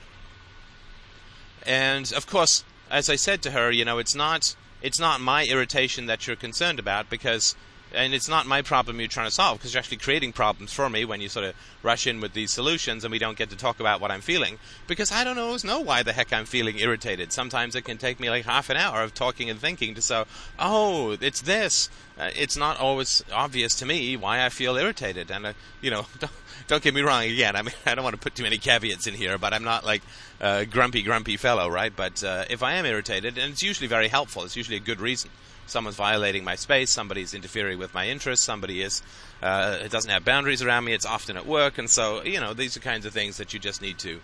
And 1.65 2.11
of 2.13 2.25
course, 2.25 2.63
as 2.89 3.09
I 3.09 3.15
said 3.15 3.41
to 3.43 3.51
her, 3.51 3.71
you 3.71 3.85
know, 3.85 3.99
it's 3.99 4.15
not 4.15 4.55
it's 4.81 4.99
not 4.99 5.21
my 5.21 5.45
irritation 5.45 6.05
that 6.05 6.25
you're 6.25 6.35
concerned 6.35 6.79
about 6.79 7.09
because 7.09 7.55
and 7.93 8.13
it's 8.13 8.27
not 8.27 8.45
my 8.45 8.61
problem 8.61 8.99
you're 8.99 9.07
trying 9.07 9.27
to 9.27 9.33
solve 9.33 9.57
because 9.57 9.73
you're 9.73 9.79
actually 9.79 9.97
creating 9.97 10.33
problems 10.33 10.73
for 10.73 10.89
me 10.89 11.05
when 11.05 11.21
you 11.21 11.29
sort 11.29 11.45
of 11.45 11.55
rush 11.83 12.07
in 12.07 12.19
with 12.19 12.33
these 12.33 12.51
solutions 12.51 13.03
and 13.03 13.11
we 13.11 13.19
don't 13.19 13.37
get 13.37 13.49
to 13.49 13.55
talk 13.55 13.79
about 13.79 14.01
what 14.01 14.11
I'm 14.11 14.21
feeling 14.21 14.59
because 14.87 15.11
I 15.11 15.23
don't 15.23 15.39
always 15.39 15.63
know 15.63 15.79
why 15.79 16.03
the 16.03 16.13
heck 16.13 16.33
I'm 16.33 16.45
feeling 16.45 16.79
irritated. 16.79 17.31
Sometimes 17.31 17.75
it 17.75 17.83
can 17.83 17.97
take 17.97 18.19
me 18.19 18.29
like 18.29 18.45
half 18.45 18.69
an 18.69 18.77
hour 18.77 19.01
of 19.01 19.13
talking 19.13 19.49
and 19.49 19.59
thinking 19.59 19.95
to 19.95 20.01
say, 20.01 20.25
oh, 20.59 21.17
it's 21.21 21.41
this. 21.41 21.89
Uh, 22.19 22.31
it's 22.35 22.57
not 22.57 22.79
always 22.79 23.23
obvious 23.31 23.75
to 23.75 23.85
me 23.85 24.17
why 24.17 24.43
I 24.43 24.49
feel 24.49 24.75
irritated. 24.75 25.29
And, 25.29 25.45
uh, 25.45 25.53
you 25.81 25.91
know, 25.91 26.07
don't, 26.19 26.31
don't, 26.67 26.83
get 26.83 26.93
me 26.93 27.01
wrong 27.01 27.23
again. 27.23 27.55
I 27.55 27.61
mean, 27.61 27.75
I 27.85 27.95
don't 27.95 28.03
want 28.03 28.15
to 28.15 28.21
put 28.21 28.35
too 28.35 28.43
many 28.43 28.57
caveats 28.57 29.07
in 29.07 29.13
here, 29.13 29.37
but 29.37 29.53
I'm 29.53 29.63
not 29.63 29.85
like 29.85 30.01
a 30.41 30.65
grumpy, 30.65 31.03
grumpy 31.03 31.37
fellow, 31.37 31.69
right? 31.69 31.93
But 31.95 32.23
uh, 32.23 32.45
if 32.49 32.63
I 32.63 32.73
am 32.73 32.85
irritated, 32.85 33.37
and 33.37 33.53
it's 33.53 33.63
usually 33.63 33.87
very 33.87 34.07
helpful, 34.07 34.43
it's 34.43 34.55
usually 34.55 34.77
a 34.77 34.81
good 34.81 34.99
reason 34.99 35.29
someone's 35.67 35.95
violating 35.95 36.43
my 36.43 36.55
space, 36.55 36.89
somebody's 36.89 37.33
interfering 37.33 37.77
with 37.77 37.93
my 37.93 38.07
interests, 38.07 38.45
somebody 38.45 38.81
is 38.81 39.01
uh, 39.41 39.87
doesn't 39.87 40.09
have 40.09 40.25
boundaries 40.25 40.61
around 40.61 40.85
me. 40.85 40.93
It's 40.93 41.05
often 41.05 41.37
at 41.37 41.45
work, 41.45 41.77
and 41.77 41.89
so 41.89 42.23
you 42.23 42.39
know 42.39 42.53
these 42.53 42.75
are 42.77 42.79
kinds 42.79 43.05
of 43.05 43.13
things 43.13 43.37
that 43.37 43.53
you 43.53 43.59
just 43.59 43.81
need 43.81 43.97
to 43.99 44.19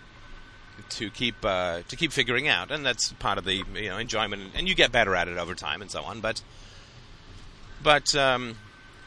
to 0.90 1.10
keep 1.10 1.44
uh, 1.44 1.82
to 1.88 1.96
keep 1.96 2.12
figuring 2.12 2.48
out, 2.48 2.70
and 2.70 2.84
that's 2.84 3.12
part 3.14 3.38
of 3.38 3.44
the 3.44 3.64
you 3.74 3.88
know 3.88 3.98
enjoyment, 3.98 4.52
and 4.54 4.68
you 4.68 4.74
get 4.74 4.92
better 4.92 5.14
at 5.14 5.28
it 5.28 5.38
over 5.38 5.54
time, 5.54 5.82
and 5.82 5.90
so 5.90 6.02
on. 6.02 6.20
But 6.20 6.42
but 7.82 8.14
um, 8.14 8.56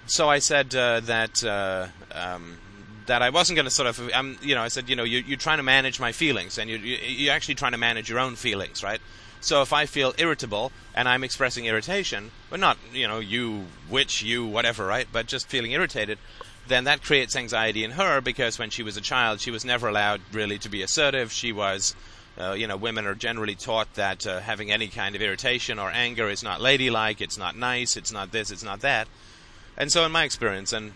so 0.06 0.30
I 0.30 0.40
said 0.40 0.74
uh, 0.76 1.02
that. 1.02 1.44
Uh, 1.44 1.88
um, 2.14 2.58
that 3.08 3.22
I 3.22 3.30
wasn't 3.30 3.56
going 3.56 3.66
to 3.66 3.72
sort 3.72 3.88
of, 3.88 4.12
um, 4.12 4.38
you 4.42 4.54
know, 4.54 4.62
I 4.62 4.68
said, 4.68 4.90
you 4.90 4.96
know, 4.98 5.06
you, 5.06 5.20
you're 5.20 5.38
trying 5.38 5.60
to 5.60 5.64
manage 5.64 5.98
my 5.98 6.12
feelings, 6.12 6.58
and 6.58 6.70
you, 6.70 6.76
you're 6.76 7.34
actually 7.34 7.56
trying 7.56 7.72
to 7.72 7.78
manage 7.78 8.10
your 8.10 8.20
own 8.20 8.36
feelings, 8.36 8.84
right? 8.84 9.00
So 9.40 9.62
if 9.62 9.72
I 9.72 9.86
feel 9.86 10.14
irritable 10.18 10.72
and 10.96 11.08
I'm 11.08 11.24
expressing 11.24 11.66
irritation, 11.66 12.32
but 12.50 12.60
not, 12.60 12.78
you 12.94 13.08
know, 13.08 13.20
you, 13.20 13.66
which, 13.90 14.24
you, 14.24 14.46
whatever, 14.46 14.86
right? 14.86 15.08
But 15.12 15.28
just 15.28 15.48
feeling 15.48 15.72
irritated, 15.72 16.18
then 16.68 16.84
that 16.86 17.04
creates 17.04 17.36
anxiety 17.36 17.84
in 17.84 17.92
her 17.92 18.22
because 18.22 18.60
when 18.60 18.70
she 18.70 18.84
was 18.84 18.98
a 18.98 19.02
child, 19.02 19.40
she 19.40 19.52
was 19.52 19.64
never 19.64 19.88
allowed 19.88 20.22
really 20.32 20.58
to 20.60 20.70
be 20.70 20.82
assertive. 20.82 21.32
She 21.32 21.52
was, 21.52 21.96
uh, 22.38 22.54
you 22.54 22.68
know, 22.68 22.76
women 22.76 23.06
are 23.06 23.16
generally 23.16 23.56
taught 23.56 23.94
that 23.94 24.28
uh, 24.28 24.40
having 24.40 24.72
any 24.72 24.88
kind 24.88 25.16
of 25.16 25.22
irritation 25.22 25.80
or 25.80 25.90
anger 25.90 26.30
is 26.30 26.44
not 26.44 26.62
ladylike, 26.62 27.22
it's 27.22 27.38
not 27.38 27.56
nice, 27.56 27.96
it's 27.96 28.12
not 28.12 28.32
this, 28.32 28.52
it's 28.52 28.64
not 28.64 28.82
that. 28.82 29.08
And 29.78 29.92
so, 29.92 30.06
in 30.06 30.12
my 30.12 30.24
experience, 30.24 30.74
and 30.74 30.94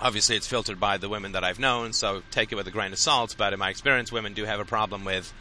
obviously 0.00 0.36
it's 0.36 0.46
filtered 0.46 0.78
by 0.78 0.98
the 0.98 1.08
women 1.08 1.32
that 1.32 1.44
I've 1.44 1.58
known, 1.58 1.92
so 1.92 2.22
take 2.30 2.52
it 2.52 2.56
with 2.56 2.66
a 2.66 2.70
grain 2.70 2.92
of 2.92 2.98
salt, 2.98 3.34
but 3.38 3.52
in 3.52 3.58
my 3.58 3.70
experience, 3.70 4.12
women 4.12 4.34
do 4.34 4.44
have 4.44 4.60
a 4.60 4.64
problem 4.64 5.04
with 5.04 5.32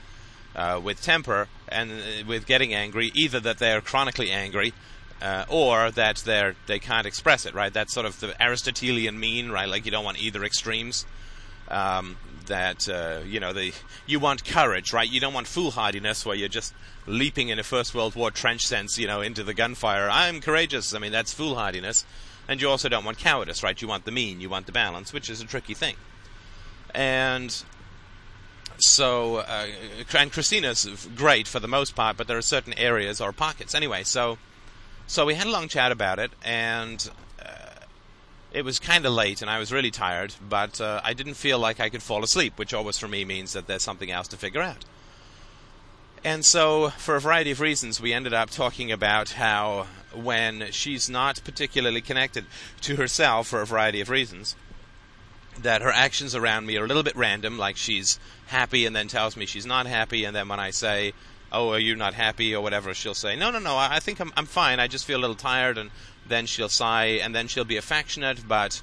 uh, 0.56 0.80
with 0.84 1.02
temper 1.02 1.48
and 1.68 1.92
uh, 1.92 2.26
with 2.28 2.46
getting 2.46 2.74
angry, 2.74 3.12
either 3.14 3.40
that 3.40 3.58
they 3.58 3.74
are 3.74 3.82
chronically 3.82 4.32
angry 4.32 4.74
uh, 5.22 5.46
or 5.50 5.92
that 5.92 6.18
they're 6.18 6.56
they 6.68 6.80
can't 6.80 7.08
express 7.08 7.46
it. 7.46 7.54
Right? 7.54 7.74
That's 7.74 7.94
sort 7.94 8.06
of 8.06 8.20
the 8.20 8.42
Aristotelian 8.42 9.20
mean, 9.20 9.50
right? 9.50 9.68
Like 9.68 9.86
you 9.86 9.92
don't 9.92 10.06
want 10.06 10.22
either 10.22 10.44
extremes. 10.44 11.06
Um, 11.70 12.18
that 12.48 12.90
uh, 12.90 13.20
you 13.26 13.40
know 13.40 13.54
the 13.54 13.74
you 14.06 14.20
want 14.20 14.44
courage, 14.46 14.92
right? 14.94 15.10
You 15.10 15.20
don't 15.20 15.34
want 15.34 15.48
foolhardiness 15.48 16.26
where 16.26 16.36
you're 16.36 16.50
just 16.50 16.74
leaping 17.08 17.50
in 17.50 17.60
a 17.60 17.64
First 17.64 17.96
World 17.96 18.16
War 18.16 18.32
trench 18.32 18.66
sense, 18.66 18.98
you 18.98 19.08
know, 19.08 19.22
into 19.22 19.44
the 19.44 19.54
gunfire. 19.54 20.10
I'm 20.10 20.42
courageous. 20.42 20.94
I 20.94 21.00
mean, 21.00 21.12
that's 21.12 21.34
foolhardiness. 21.34 22.06
And 22.48 22.62
you 22.62 22.70
also 22.70 22.90
don't 22.90 23.06
want 23.06 23.18
cowardice, 23.18 23.64
right? 23.64 23.82
You 23.82 23.88
want 23.88 24.06
the 24.06 24.12
mean, 24.12 24.42
you 24.42 24.50
want 24.50 24.66
the 24.66 24.74
balance, 24.74 25.14
which 25.14 25.30
is 25.30 25.42
a 25.42 25.46
tricky 25.46 25.74
thing. 25.74 25.96
And 26.94 27.64
so 28.78 29.38
uh, 29.38 29.68
and 30.14 30.32
Christina's 30.32 31.08
great 31.16 31.48
for 31.48 31.60
the 31.60 31.68
most 31.68 31.96
part, 31.96 32.18
but 32.18 32.28
there 32.28 32.38
are 32.38 32.42
certain 32.42 32.74
areas 32.74 33.22
or 33.22 33.32
pockets 33.32 33.76
anyway. 33.76 34.04
So 34.04 34.38
so 35.08 35.26
we 35.26 35.36
had 35.36 35.48
a 35.48 35.52
long 35.52 35.68
chat 35.68 35.92
about 35.92 36.20
it, 36.20 36.32
and 36.44 37.10
uh, 37.40 37.76
it 38.52 38.64
was 38.64 38.80
kind 38.80 39.06
of 39.06 39.14
late, 39.14 39.42
and 39.42 39.50
I 39.50 39.60
was 39.60 39.72
really 39.72 39.92
tired, 39.92 40.34
but 40.48 40.80
uh, 40.80 41.02
I 41.04 41.14
didn't 41.14 41.36
feel 41.36 41.60
like 41.60 41.80
I 41.80 41.90
could 41.90 42.02
fall 42.02 42.24
asleep, 42.24 42.58
which 42.58 42.74
always 42.74 42.98
for 42.98 43.08
me 43.08 43.26
means 43.26 43.54
that 43.54 43.68
there's 43.68 43.84
something 43.84 44.12
else 44.12 44.28
to 44.30 44.38
figure 44.38 44.62
out. 44.62 44.86
And 46.24 46.46
so, 46.46 46.90
for 46.92 47.18
a 47.18 47.22
variety 47.22 47.52
of 47.52 47.60
reasons, 47.60 48.00
we 48.00 48.14
ended 48.14 48.34
up 48.34 48.50
talking 48.50 48.94
about 48.94 49.32
how 49.32 49.88
when 50.16 50.72
she's 50.72 51.10
not 51.10 51.42
particularly 51.44 52.00
connected 52.00 52.46
to 52.82 52.96
herself 52.96 53.48
for 53.48 53.62
a 53.62 53.66
variety 53.66 54.00
of 54.00 54.10
reasons, 54.10 54.56
that 55.62 55.82
her 55.82 55.92
actions 55.92 56.36
around 56.36 56.66
me 56.66 56.78
are 56.78 56.86
a 56.86 56.88
little 56.88 57.04
bit 57.04 57.16
random, 57.16 57.58
like 57.58 57.78
she's 57.78 58.20
happy 58.48 58.86
and 58.86 58.96
then 58.96 59.08
tells 59.08 59.38
me 59.38 59.46
she's 59.46 59.66
not 59.66 59.86
happy, 59.86 60.26
and 60.26 60.36
then 60.36 60.48
when 60.48 60.60
I 60.60 60.72
say, 60.72 61.14
"Oh, 61.52 61.72
are 61.72 61.80
you 61.80 61.96
not 61.96 62.14
happy?" 62.14 62.56
or 62.56 62.62
whatever, 62.62 62.94
she'll 62.94 63.14
say, 63.14 63.36
"No, 63.36 63.52
no, 63.52 63.60
no, 63.60 63.78
I, 63.78 64.00
think 64.00 64.20
I'm 64.20 64.32
I'm 64.36 64.46
fine. 64.46 64.80
I 64.80 64.88
just 64.88 65.06
feel 65.06 65.20
a 65.20 65.22
little 65.22 65.36
tired," 65.36 65.78
and 65.78 65.92
then 66.28 66.46
she'll 66.46 66.70
sigh, 66.70 67.20
and 67.24 67.36
then 67.36 67.48
she'll 67.48 67.66
be 67.66 67.78
affectionate, 67.78 68.48
but 68.48 68.82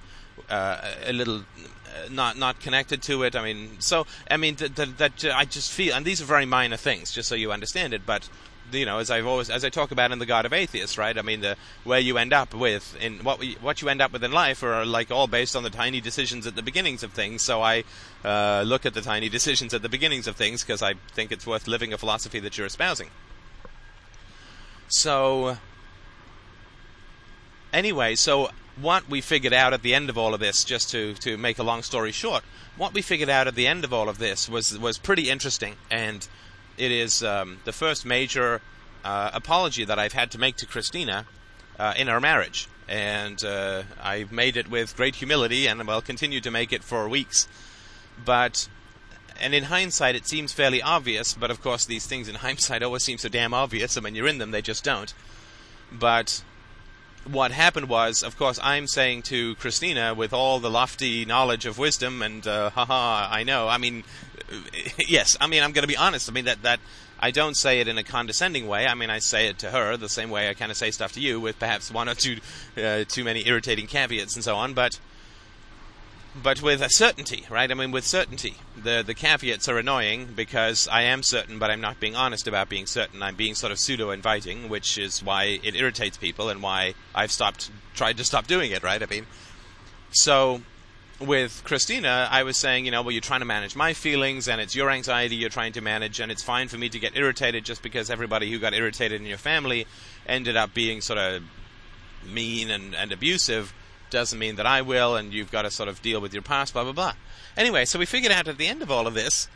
uh, 0.48 0.80
a 1.04 1.12
little 1.12 1.38
uh, 1.38 2.08
not 2.10 2.36
not 2.36 2.60
connected 2.60 3.02
to 3.02 3.22
it. 3.24 3.34
I 3.34 3.42
mean, 3.42 3.80
so 3.80 4.06
I 4.30 4.36
mean 4.36 4.56
that, 4.56 4.76
that, 4.76 4.98
that 4.98 5.24
I 5.34 5.44
just 5.44 5.70
feel, 5.72 5.94
and 5.94 6.04
these 6.04 6.20
are 6.22 6.26
very 6.26 6.46
minor 6.46 6.76
things, 6.76 7.12
just 7.12 7.28
so 7.28 7.34
you 7.34 7.52
understand 7.52 7.94
it, 7.94 8.06
but 8.06 8.28
you 8.72 8.86
know, 8.86 8.98
as 8.98 9.10
I've 9.10 9.26
always, 9.26 9.50
as 9.50 9.64
I 9.64 9.68
talk 9.68 9.90
about 9.90 10.12
in 10.12 10.18
the 10.18 10.26
God 10.26 10.46
of 10.46 10.52
Atheists, 10.52 10.98
right? 10.98 11.16
I 11.16 11.22
mean, 11.22 11.40
the 11.40 11.56
where 11.84 11.98
you 11.98 12.18
end 12.18 12.32
up 12.32 12.54
with 12.54 12.96
in 13.00 13.24
what 13.24 13.38
we, 13.38 13.54
what 13.60 13.82
you 13.82 13.88
end 13.88 14.00
up 14.00 14.12
with 14.12 14.24
in 14.24 14.32
life 14.32 14.62
are 14.62 14.84
like 14.84 15.10
all 15.10 15.26
based 15.26 15.56
on 15.56 15.62
the 15.62 15.70
tiny 15.70 16.00
decisions 16.00 16.46
at 16.46 16.56
the 16.56 16.62
beginnings 16.62 17.02
of 17.02 17.12
things. 17.12 17.42
So 17.42 17.62
I 17.62 17.84
uh, 18.24 18.62
look 18.66 18.86
at 18.86 18.94
the 18.94 19.00
tiny 19.02 19.28
decisions 19.28 19.74
at 19.74 19.82
the 19.82 19.88
beginnings 19.88 20.26
of 20.26 20.36
things 20.36 20.62
because 20.62 20.82
I 20.82 20.94
think 21.12 21.32
it's 21.32 21.46
worth 21.46 21.66
living 21.66 21.92
a 21.92 21.98
philosophy 21.98 22.40
that 22.40 22.56
you're 22.58 22.66
espousing. 22.66 23.10
So, 24.88 25.56
anyway, 27.72 28.16
so 28.16 28.50
what 28.80 29.08
we 29.08 29.20
figured 29.20 29.52
out 29.52 29.72
at 29.72 29.82
the 29.82 29.94
end 29.94 30.10
of 30.10 30.18
all 30.18 30.34
of 30.34 30.40
this, 30.40 30.64
just 30.64 30.90
to, 30.90 31.14
to 31.14 31.36
make 31.36 31.58
a 31.58 31.62
long 31.62 31.82
story 31.82 32.12
short, 32.12 32.42
what 32.76 32.94
we 32.94 33.02
figured 33.02 33.28
out 33.28 33.46
at 33.46 33.54
the 33.54 33.66
end 33.66 33.84
of 33.84 33.92
all 33.92 34.08
of 34.08 34.18
this 34.18 34.48
was 34.48 34.78
was 34.78 34.98
pretty 34.98 35.28
interesting, 35.28 35.76
and 35.90 36.26
it 36.80 36.90
is 36.90 37.22
um, 37.22 37.58
the 37.64 37.72
first 37.72 38.06
major 38.06 38.62
uh, 39.04 39.30
apology 39.34 39.84
that 39.84 39.98
I've 39.98 40.14
had 40.14 40.30
to 40.30 40.38
make 40.38 40.56
to 40.56 40.66
Christina 40.66 41.26
uh, 41.78 41.92
in 41.96 42.08
our 42.08 42.20
marriage, 42.20 42.68
and 42.88 43.42
uh, 43.44 43.82
I've 44.02 44.32
made 44.32 44.56
it 44.56 44.70
with 44.70 44.96
great 44.96 45.16
humility, 45.16 45.66
and 45.66 45.86
will 45.86 46.00
continue 46.00 46.40
to 46.40 46.50
make 46.50 46.72
it 46.72 46.82
for 46.82 47.06
weeks. 47.06 47.46
But 48.24 48.68
and 49.38 49.54
in 49.54 49.64
hindsight, 49.64 50.14
it 50.16 50.26
seems 50.26 50.52
fairly 50.52 50.80
obvious, 50.82 51.34
but 51.34 51.50
of 51.50 51.62
course, 51.62 51.84
these 51.84 52.06
things 52.06 52.28
in 52.28 52.34
hindsight 52.46 52.82
always 52.82 53.04
seem 53.04 53.18
so 53.18 53.28
damn 53.28 53.52
obvious, 53.52 53.96
and 53.96 54.04
when 54.04 54.14
you're 54.14 54.26
in 54.26 54.38
them, 54.38 54.50
they 54.50 54.62
just 54.62 54.82
don't. 54.82 55.12
But 55.92 56.42
what 57.32 57.52
happened 57.52 57.88
was, 57.88 58.22
of 58.22 58.36
course, 58.36 58.58
I'm 58.62 58.86
saying 58.86 59.22
to 59.22 59.54
Christina 59.56 60.14
with 60.14 60.32
all 60.32 60.60
the 60.60 60.70
lofty 60.70 61.24
knowledge 61.24 61.66
of 61.66 61.78
wisdom 61.78 62.22
and 62.22 62.46
uh, 62.46 62.70
haha, 62.70 63.28
I 63.30 63.42
know. 63.42 63.68
I 63.68 63.78
mean, 63.78 64.04
yes, 64.98 65.36
I 65.40 65.46
mean 65.46 65.62
I'm 65.62 65.72
going 65.72 65.82
to 65.82 65.88
be 65.88 65.96
honest. 65.96 66.28
I 66.28 66.32
mean 66.32 66.46
that 66.46 66.62
that 66.62 66.80
I 67.18 67.30
don't 67.30 67.56
say 67.56 67.80
it 67.80 67.88
in 67.88 67.98
a 67.98 68.02
condescending 68.02 68.66
way. 68.66 68.86
I 68.86 68.94
mean 68.94 69.10
I 69.10 69.18
say 69.18 69.48
it 69.48 69.58
to 69.60 69.70
her 69.70 69.96
the 69.96 70.08
same 70.08 70.30
way 70.30 70.48
I 70.48 70.54
kind 70.54 70.70
of 70.70 70.76
say 70.76 70.90
stuff 70.90 71.12
to 71.12 71.20
you, 71.20 71.40
with 71.40 71.58
perhaps 71.58 71.90
one 71.90 72.08
or 72.08 72.14
two 72.14 72.38
uh, 72.76 73.04
too 73.06 73.24
many 73.24 73.46
irritating 73.46 73.86
caveats 73.86 74.34
and 74.34 74.44
so 74.44 74.56
on. 74.56 74.74
But 74.74 74.98
but 76.34 76.62
with 76.62 76.80
a 76.80 76.90
certainty, 76.90 77.44
right? 77.50 77.70
I 77.70 77.74
mean, 77.74 77.90
with 77.90 78.04
certainty. 78.04 78.54
The 78.76 79.02
the 79.04 79.14
caveats 79.14 79.68
are 79.68 79.78
annoying 79.78 80.32
because 80.34 80.88
I 80.88 81.02
am 81.02 81.22
certain, 81.22 81.58
but 81.58 81.70
I'm 81.70 81.80
not 81.80 82.00
being 82.00 82.16
honest 82.16 82.46
about 82.46 82.68
being 82.68 82.86
certain. 82.86 83.22
I'm 83.22 83.34
being 83.36 83.54
sort 83.54 83.72
of 83.72 83.78
pseudo 83.78 84.10
inviting, 84.10 84.68
which 84.68 84.96
is 84.96 85.22
why 85.22 85.58
it 85.62 85.74
irritates 85.74 86.16
people 86.16 86.48
and 86.48 86.62
why 86.62 86.94
I've 87.14 87.32
stopped 87.32 87.70
tried 87.94 88.16
to 88.18 88.24
stop 88.24 88.46
doing 88.46 88.70
it, 88.70 88.82
right? 88.82 89.02
I 89.02 89.06
mean, 89.06 89.26
so 90.12 90.62
with 91.20 91.62
Christina, 91.64 92.28
I 92.30 92.44
was 92.44 92.56
saying, 92.56 92.86
you 92.86 92.90
know, 92.90 93.02
well, 93.02 93.12
you're 93.12 93.20
trying 93.20 93.40
to 93.40 93.46
manage 93.46 93.76
my 93.76 93.92
feelings, 93.92 94.48
and 94.48 94.60
it's 94.60 94.74
your 94.74 94.90
anxiety 94.90 95.36
you're 95.36 95.50
trying 95.50 95.72
to 95.72 95.80
manage, 95.80 96.20
and 96.20 96.32
it's 96.32 96.42
fine 96.42 96.68
for 96.68 96.78
me 96.78 96.88
to 96.88 96.98
get 96.98 97.16
irritated 97.16 97.64
just 97.64 97.82
because 97.82 98.08
everybody 98.08 98.50
who 98.50 98.58
got 98.58 98.72
irritated 98.72 99.20
in 99.20 99.26
your 99.26 99.38
family 99.38 99.86
ended 100.26 100.56
up 100.56 100.72
being 100.72 101.00
sort 101.00 101.18
of 101.18 101.42
mean 102.24 102.70
and, 102.70 102.94
and 102.94 103.12
abusive 103.12 103.74
doesn't 104.10 104.38
mean 104.38 104.56
that 104.56 104.66
I 104.66 104.82
will, 104.82 105.16
and 105.16 105.32
you've 105.32 105.50
got 105.50 105.62
to 105.62 105.70
sort 105.70 105.88
of 105.88 106.02
deal 106.02 106.20
with 106.20 106.32
your 106.32 106.42
past, 106.42 106.72
blah 106.72 106.84
blah 106.84 106.92
blah. 106.92 107.14
Anyway, 107.56 107.84
so 107.84 107.98
we 107.98 108.06
figured 108.06 108.32
out 108.32 108.48
at 108.48 108.58
the 108.58 108.66
end 108.66 108.82
of 108.82 108.90
all 108.90 109.06
of 109.06 109.14
this 109.14 109.48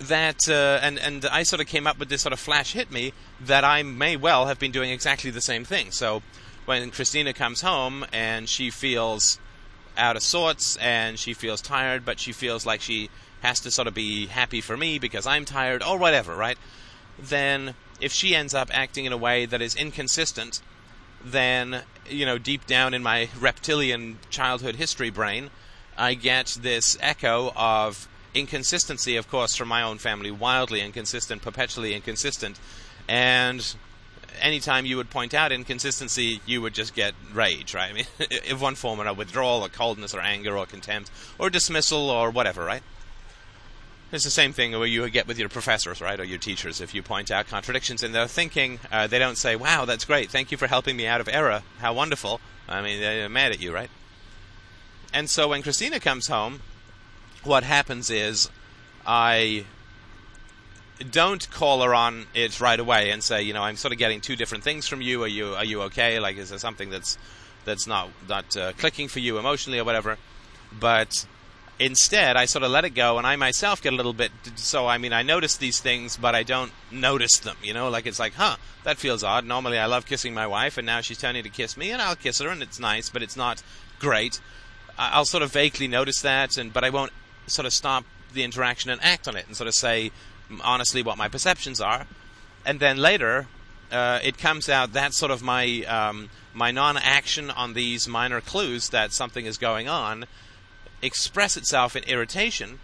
that, 0.00 0.48
uh, 0.48 0.78
and 0.82 0.98
and 0.98 1.24
I 1.26 1.42
sort 1.42 1.60
of 1.60 1.66
came 1.66 1.86
up 1.86 1.98
with 1.98 2.08
this 2.08 2.22
sort 2.22 2.32
of 2.32 2.40
flash 2.40 2.72
hit 2.72 2.90
me 2.90 3.12
that 3.40 3.64
I 3.64 3.82
may 3.82 4.16
well 4.16 4.46
have 4.46 4.58
been 4.58 4.72
doing 4.72 4.90
exactly 4.90 5.30
the 5.30 5.40
same 5.40 5.64
thing. 5.64 5.90
So 5.90 6.22
when 6.64 6.90
Christina 6.90 7.32
comes 7.32 7.60
home 7.60 8.04
and 8.12 8.48
she 8.48 8.70
feels 8.70 9.38
out 9.96 10.16
of 10.16 10.22
sorts 10.22 10.76
and 10.78 11.18
she 11.18 11.34
feels 11.34 11.60
tired, 11.60 12.04
but 12.04 12.18
she 12.18 12.32
feels 12.32 12.66
like 12.66 12.80
she 12.80 13.10
has 13.42 13.60
to 13.60 13.70
sort 13.70 13.86
of 13.86 13.94
be 13.94 14.26
happy 14.26 14.60
for 14.60 14.76
me 14.76 14.98
because 14.98 15.26
I'm 15.26 15.44
tired 15.44 15.82
or 15.82 15.98
whatever, 15.98 16.34
right? 16.34 16.58
Then 17.18 17.74
if 18.00 18.12
she 18.12 18.34
ends 18.34 18.54
up 18.54 18.70
acting 18.72 19.04
in 19.04 19.12
a 19.12 19.16
way 19.16 19.46
that 19.46 19.62
is 19.62 19.76
inconsistent 19.76 20.60
then 21.24 21.82
you 22.08 22.26
know 22.26 22.38
deep 22.38 22.66
down 22.66 22.94
in 22.94 23.02
my 23.02 23.28
reptilian 23.38 24.18
childhood 24.30 24.76
history 24.76 25.10
brain, 25.10 25.50
I 25.96 26.14
get 26.14 26.58
this 26.60 26.96
echo 27.00 27.52
of 27.56 28.08
inconsistency, 28.34 29.16
of 29.16 29.28
course, 29.28 29.54
from 29.56 29.68
my 29.68 29.82
own 29.82 29.98
family, 29.98 30.30
wildly 30.30 30.80
inconsistent, 30.80 31.42
perpetually 31.42 31.94
inconsistent, 31.94 32.58
and 33.08 33.74
anytime 34.40 34.86
you 34.86 34.96
would 34.96 35.10
point 35.10 35.34
out 35.34 35.52
inconsistency, 35.52 36.40
you 36.46 36.60
would 36.60 36.74
just 36.74 36.94
get 36.94 37.14
rage, 37.32 37.74
right? 37.74 37.90
I 37.90 37.92
mean, 37.92 38.06
if 38.18 38.60
one 38.60 38.74
form 38.74 39.00
or 39.00 39.06
a 39.06 39.14
withdrawal, 39.14 39.62
or 39.62 39.68
coldness, 39.68 40.14
or 40.14 40.20
anger, 40.20 40.56
or 40.56 40.66
contempt, 40.66 41.10
or 41.38 41.50
dismissal, 41.50 42.10
or 42.10 42.30
whatever, 42.30 42.64
right? 42.64 42.82
It's 44.12 44.24
the 44.24 44.30
same 44.30 44.52
thing 44.52 44.72
where 44.72 44.86
you 44.86 45.08
get 45.10 45.26
with 45.26 45.38
your 45.38 45.48
professors, 45.48 46.00
right, 46.00 46.20
or 46.20 46.24
your 46.24 46.38
teachers. 46.38 46.80
If 46.80 46.94
you 46.94 47.02
point 47.02 47.30
out 47.30 47.48
contradictions 47.48 48.02
in 48.02 48.12
their 48.12 48.28
thinking, 48.28 48.78
uh, 48.92 49.06
they 49.08 49.18
don't 49.18 49.36
say, 49.36 49.56
"Wow, 49.56 49.86
that's 49.86 50.04
great! 50.04 50.30
Thank 50.30 50.52
you 50.52 50.56
for 50.56 50.68
helping 50.68 50.96
me 50.96 51.06
out 51.06 51.20
of 51.20 51.28
error. 51.28 51.62
How 51.78 51.92
wonderful!" 51.92 52.40
I 52.68 52.80
mean, 52.80 53.00
they're 53.00 53.28
mad 53.28 53.52
at 53.52 53.60
you, 53.60 53.74
right? 53.74 53.90
And 55.12 55.28
so 55.28 55.48
when 55.48 55.62
Christina 55.62 56.00
comes 56.00 56.28
home, 56.28 56.60
what 57.44 57.62
happens 57.62 58.10
is 58.10 58.50
I 59.06 59.64
don't 61.10 61.48
call 61.50 61.82
her 61.82 61.94
on 61.94 62.26
it 62.34 62.60
right 62.60 62.78
away 62.78 63.10
and 63.10 63.22
say, 63.22 63.42
you 63.42 63.52
know, 63.52 63.62
I'm 63.62 63.76
sort 63.76 63.92
of 63.92 63.98
getting 63.98 64.20
two 64.20 64.36
different 64.36 64.64
things 64.64 64.86
from 64.86 65.00
you. 65.00 65.22
Are 65.24 65.28
you 65.28 65.54
are 65.54 65.64
you 65.64 65.82
okay? 65.82 66.18
Like, 66.20 66.36
is 66.36 66.50
there 66.50 66.58
something 66.58 66.90
that's 66.90 67.18
that's 67.64 67.86
not 67.86 68.10
not 68.28 68.56
uh, 68.56 68.72
clicking 68.72 69.08
for 69.08 69.20
you 69.20 69.38
emotionally 69.38 69.78
or 69.78 69.84
whatever? 69.84 70.18
But 70.72 71.26
instead, 71.78 72.36
I 72.36 72.44
sort 72.44 72.62
of 72.62 72.70
let 72.70 72.84
it 72.84 72.90
go, 72.90 73.18
and 73.18 73.26
I 73.26 73.36
myself 73.36 73.82
get 73.82 73.92
a 73.92 73.96
little 73.96 74.12
bit. 74.12 74.30
So, 74.56 74.86
I 74.86 74.98
mean, 74.98 75.12
I 75.12 75.22
notice 75.22 75.56
these 75.56 75.80
things, 75.80 76.16
but 76.16 76.34
I 76.34 76.42
don't 76.42 76.72
notice 76.90 77.38
them. 77.38 77.56
You 77.62 77.74
know, 77.74 77.88
like 77.88 78.06
it's 78.06 78.18
like, 78.18 78.34
huh, 78.34 78.56
that 78.84 78.98
feels 78.98 79.24
odd. 79.24 79.44
Normally, 79.44 79.78
I 79.78 79.86
love 79.86 80.06
kissing 80.06 80.34
my 80.34 80.46
wife, 80.46 80.78
and 80.78 80.86
now 80.86 81.00
she's 81.00 81.18
turning 81.18 81.42
to 81.42 81.50
kiss 81.50 81.76
me, 81.76 81.90
and 81.90 82.00
I'll 82.00 82.16
kiss 82.16 82.38
her, 82.38 82.48
and 82.48 82.62
it's 82.62 82.78
nice, 82.78 83.08
but 83.08 83.22
it's 83.22 83.36
not 83.36 83.62
great. 83.98 84.40
I'll 84.96 85.24
sort 85.24 85.42
of 85.42 85.52
vaguely 85.52 85.88
notice 85.88 86.20
that, 86.22 86.56
and 86.56 86.72
but 86.72 86.84
I 86.84 86.90
won't 86.90 87.12
sort 87.46 87.66
of 87.66 87.72
stop 87.72 88.04
the 88.32 88.44
interaction 88.44 88.90
and 88.90 89.02
act 89.02 89.26
on 89.26 89.36
it, 89.36 89.46
and 89.46 89.56
sort 89.56 89.68
of 89.68 89.74
say 89.74 90.12
honestly 90.62 91.02
what 91.02 91.18
my 91.18 91.28
perceptions 91.28 91.80
are, 91.80 92.06
and 92.64 92.80
then 92.80 92.98
later. 92.98 93.46
Uh, 93.92 94.18
it 94.24 94.38
comes 94.38 94.68
out 94.68 94.92
that's 94.94 95.16
sort 95.16 95.30
of 95.30 95.42
my 95.42 95.84
um, 95.84 96.28
my 96.52 96.70
non-action 96.72 97.50
on 97.50 97.74
these 97.74 98.08
minor 98.08 98.40
clues 98.40 98.88
that 98.88 99.12
something 99.12 99.44
is 99.44 99.58
going 99.58 99.88
on 99.88 100.24
express 101.02 101.56
itself 101.56 101.96
in 101.96 102.04
irritation, 102.04 102.78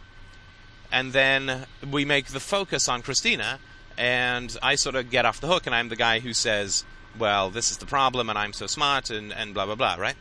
and 0.92 1.12
then 1.12 1.66
we 1.88 2.04
make 2.04 2.26
the 2.26 2.40
focus 2.40 2.88
on 2.88 3.02
Christina, 3.02 3.58
and 3.96 4.56
I 4.62 4.74
sort 4.74 4.96
of 4.96 5.10
get 5.10 5.24
off 5.24 5.40
the 5.40 5.46
hook, 5.46 5.66
and 5.66 5.74
I'm 5.74 5.88
the 5.88 5.96
guy 5.96 6.20
who 6.20 6.32
says, 6.32 6.84
well, 7.18 7.50
this 7.50 7.70
is 7.70 7.78
the 7.78 7.86
problem, 7.86 8.28
and 8.28 8.38
I'm 8.38 8.52
so 8.52 8.66
smart, 8.66 9.10
and, 9.10 9.32
and 9.32 9.54
blah, 9.54 9.66
blah, 9.66 9.74
blah, 9.74 9.96
right? 9.96 10.16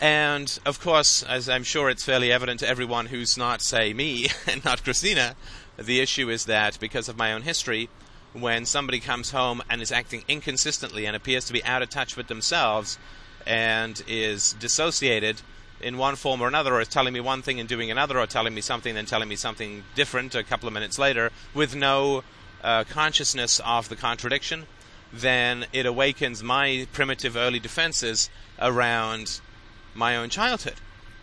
And 0.00 0.58
of 0.64 0.80
course, 0.80 1.22
as 1.22 1.48
I'm 1.48 1.62
sure 1.62 1.90
it's 1.90 2.04
fairly 2.04 2.32
evident 2.32 2.60
to 2.60 2.68
everyone 2.68 3.06
who's 3.06 3.36
not, 3.36 3.60
say, 3.60 3.92
me 3.92 4.28
and 4.46 4.64
not 4.64 4.82
Christina, 4.82 5.36
the 5.78 6.00
issue 6.00 6.30
is 6.30 6.46
that 6.46 6.78
because 6.80 7.08
of 7.08 7.18
my 7.18 7.32
own 7.32 7.42
history, 7.42 7.88
when 8.32 8.64
somebody 8.64 9.00
comes 9.00 9.32
home 9.32 9.62
and 9.68 9.82
is 9.82 9.92
acting 9.92 10.24
inconsistently 10.28 11.04
and 11.04 11.16
appears 11.16 11.44
to 11.46 11.52
be 11.52 11.64
out 11.64 11.82
of 11.82 11.90
touch 11.90 12.16
with 12.16 12.28
themselves 12.28 12.98
and 13.46 14.02
is 14.06 14.52
dissociated 14.54 15.42
in 15.80 15.98
one 15.98 16.16
form 16.16 16.40
or 16.40 16.48
another, 16.48 16.74
or 16.74 16.80
is 16.80 16.88
telling 16.88 17.12
me 17.12 17.20
one 17.20 17.42
thing 17.42 17.60
and 17.60 17.68
doing 17.68 17.90
another, 17.90 18.18
or 18.18 18.26
telling 18.26 18.54
me 18.54 18.60
something 18.60 18.96
and 18.96 19.06
telling 19.06 19.28
me 19.28 19.36
something 19.36 19.84
different 19.94 20.34
a 20.34 20.44
couple 20.44 20.66
of 20.66 20.74
minutes 20.74 20.98
later, 20.98 21.30
with 21.54 21.74
no 21.74 22.22
uh, 22.62 22.84
consciousness 22.84 23.60
of 23.64 23.88
the 23.88 23.96
contradiction, 23.96 24.66
then 25.12 25.66
it 25.72 25.86
awakens 25.86 26.42
my 26.42 26.86
primitive 26.92 27.36
early 27.36 27.58
defenses 27.58 28.30
around 28.58 29.40
my 29.94 30.16
own 30.16 30.28
childhood. 30.28 30.76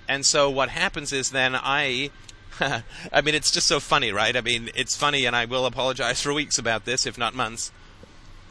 And 0.08 0.26
so 0.26 0.50
what 0.50 0.70
happens 0.70 1.14
is 1.14 1.32
then 1.32 1.56
I. 1.56 2.12
I 2.60 3.22
mean, 3.22 3.36
it's 3.36 3.52
just 3.52 3.68
so 3.68 3.80
funny, 3.80 4.12
right? 4.12 4.36
I 4.36 4.42
mean, 4.42 4.70
it's 4.74 4.96
funny, 4.96 5.26
and 5.26 5.36
I 5.36 5.46
will 5.46 5.66
apologize 5.66 6.22
for 6.22 6.34
weeks 6.34 6.58
about 6.58 6.86
this, 6.86 7.06
if 7.06 7.18
not 7.18 7.36
months. 7.36 7.72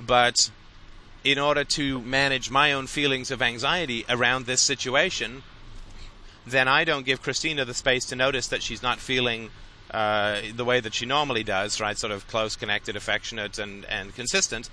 But 0.00 0.50
in 1.24 1.38
order 1.38 1.64
to 1.64 2.00
manage 2.02 2.50
my 2.50 2.72
own 2.72 2.86
feelings 2.86 3.32
of 3.32 3.42
anxiety 3.42 4.04
around 4.08 4.46
this 4.46 4.60
situation, 4.60 5.42
then 6.46 6.68
I 6.68 6.84
don't 6.84 7.04
give 7.04 7.22
Christina 7.22 7.64
the 7.64 7.74
space 7.74 8.04
to 8.06 8.16
notice 8.16 8.46
that 8.48 8.62
she's 8.62 8.82
not 8.82 8.98
feeling 8.98 9.50
uh, 9.90 10.40
the 10.54 10.64
way 10.64 10.80
that 10.80 10.94
she 10.94 11.06
normally 11.06 11.42
does, 11.42 11.80
right? 11.80 11.98
Sort 11.98 12.12
of 12.12 12.26
close, 12.28 12.56
connected, 12.56 12.96
affectionate, 12.96 13.58
and, 13.58 13.84
and 13.86 14.14
consistent. 14.14 14.70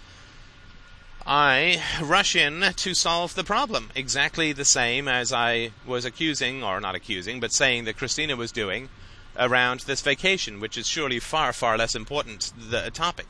I 1.26 1.82
rush 2.02 2.36
in 2.36 2.62
to 2.62 2.94
solve 2.94 3.34
the 3.36 3.44
problem, 3.44 3.92
exactly 3.96 4.52
the 4.52 4.66
same 4.66 5.08
as 5.08 5.32
I 5.32 5.72
was 5.86 6.04
accusing, 6.04 6.64
or 6.64 6.82
not 6.82 6.96
accusing, 6.96 7.40
but 7.40 7.54
saying 7.54 7.86
that 7.86 7.98
Christina 7.98 8.36
was 8.36 8.52
doing 8.52 8.90
around 9.38 9.82
this 9.82 10.02
vacation, 10.02 10.60
which 10.60 10.78
is 10.78 10.88
surely 10.88 11.20
far, 11.20 11.54
far 11.54 11.78
less 11.78 11.96
important 11.96 12.52
the 12.58 12.92
topic. 12.92 13.28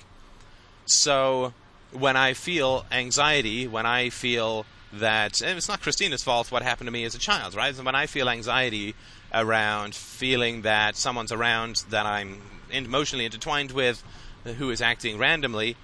So 0.85 1.53
when 1.91 2.17
I 2.17 2.33
feel 2.33 2.85
anxiety, 2.91 3.67
when 3.67 3.85
I 3.85 4.09
feel 4.09 4.65
that 4.93 5.41
it's 5.41 5.67
not 5.67 5.81
Christina's 5.81 6.23
fault 6.23 6.51
what 6.51 6.61
happened 6.61 6.87
to 6.87 6.91
me 6.91 7.03
as 7.03 7.15
a 7.15 7.19
child, 7.19 7.55
right? 7.55 7.75
And 7.75 7.85
when 7.85 7.95
I 7.95 8.05
feel 8.05 8.29
anxiety 8.29 8.95
around 9.33 9.95
feeling 9.95 10.61
that 10.61 10.95
someone's 10.95 11.31
around 11.31 11.83
that 11.89 12.05
I'm 12.05 12.41
emotionally 12.71 13.25
intertwined 13.25 13.71
with, 13.71 14.03
who 14.43 14.69
is 14.69 14.81
acting 14.81 15.17
randomly, 15.17 15.75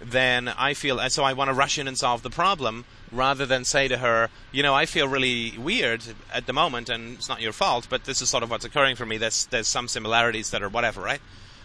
then 0.00 0.48
I 0.48 0.74
feel 0.74 0.98
so 1.10 1.24
I 1.24 1.32
want 1.32 1.48
to 1.48 1.54
rush 1.54 1.78
in 1.78 1.88
and 1.88 1.98
solve 1.98 2.22
the 2.22 2.30
problem 2.30 2.84
rather 3.10 3.44
than 3.44 3.64
say 3.64 3.88
to 3.88 3.98
her, 3.98 4.28
you 4.52 4.62
know, 4.62 4.74
I 4.74 4.86
feel 4.86 5.08
really 5.08 5.58
weird 5.58 6.02
at 6.32 6.46
the 6.46 6.52
moment, 6.52 6.88
and 6.88 7.14
it's 7.16 7.28
not 7.28 7.40
your 7.40 7.52
fault, 7.52 7.88
but 7.90 8.04
this 8.04 8.22
is 8.22 8.28
sort 8.28 8.42
of 8.42 8.50
what's 8.50 8.64
occurring 8.64 8.96
for 8.96 9.06
me. 9.06 9.18
There's 9.18 9.46
there's 9.46 9.68
some 9.68 9.88
similarities 9.88 10.50
that 10.50 10.62
are 10.62 10.68
whatever, 10.68 11.00
right? 11.00 11.20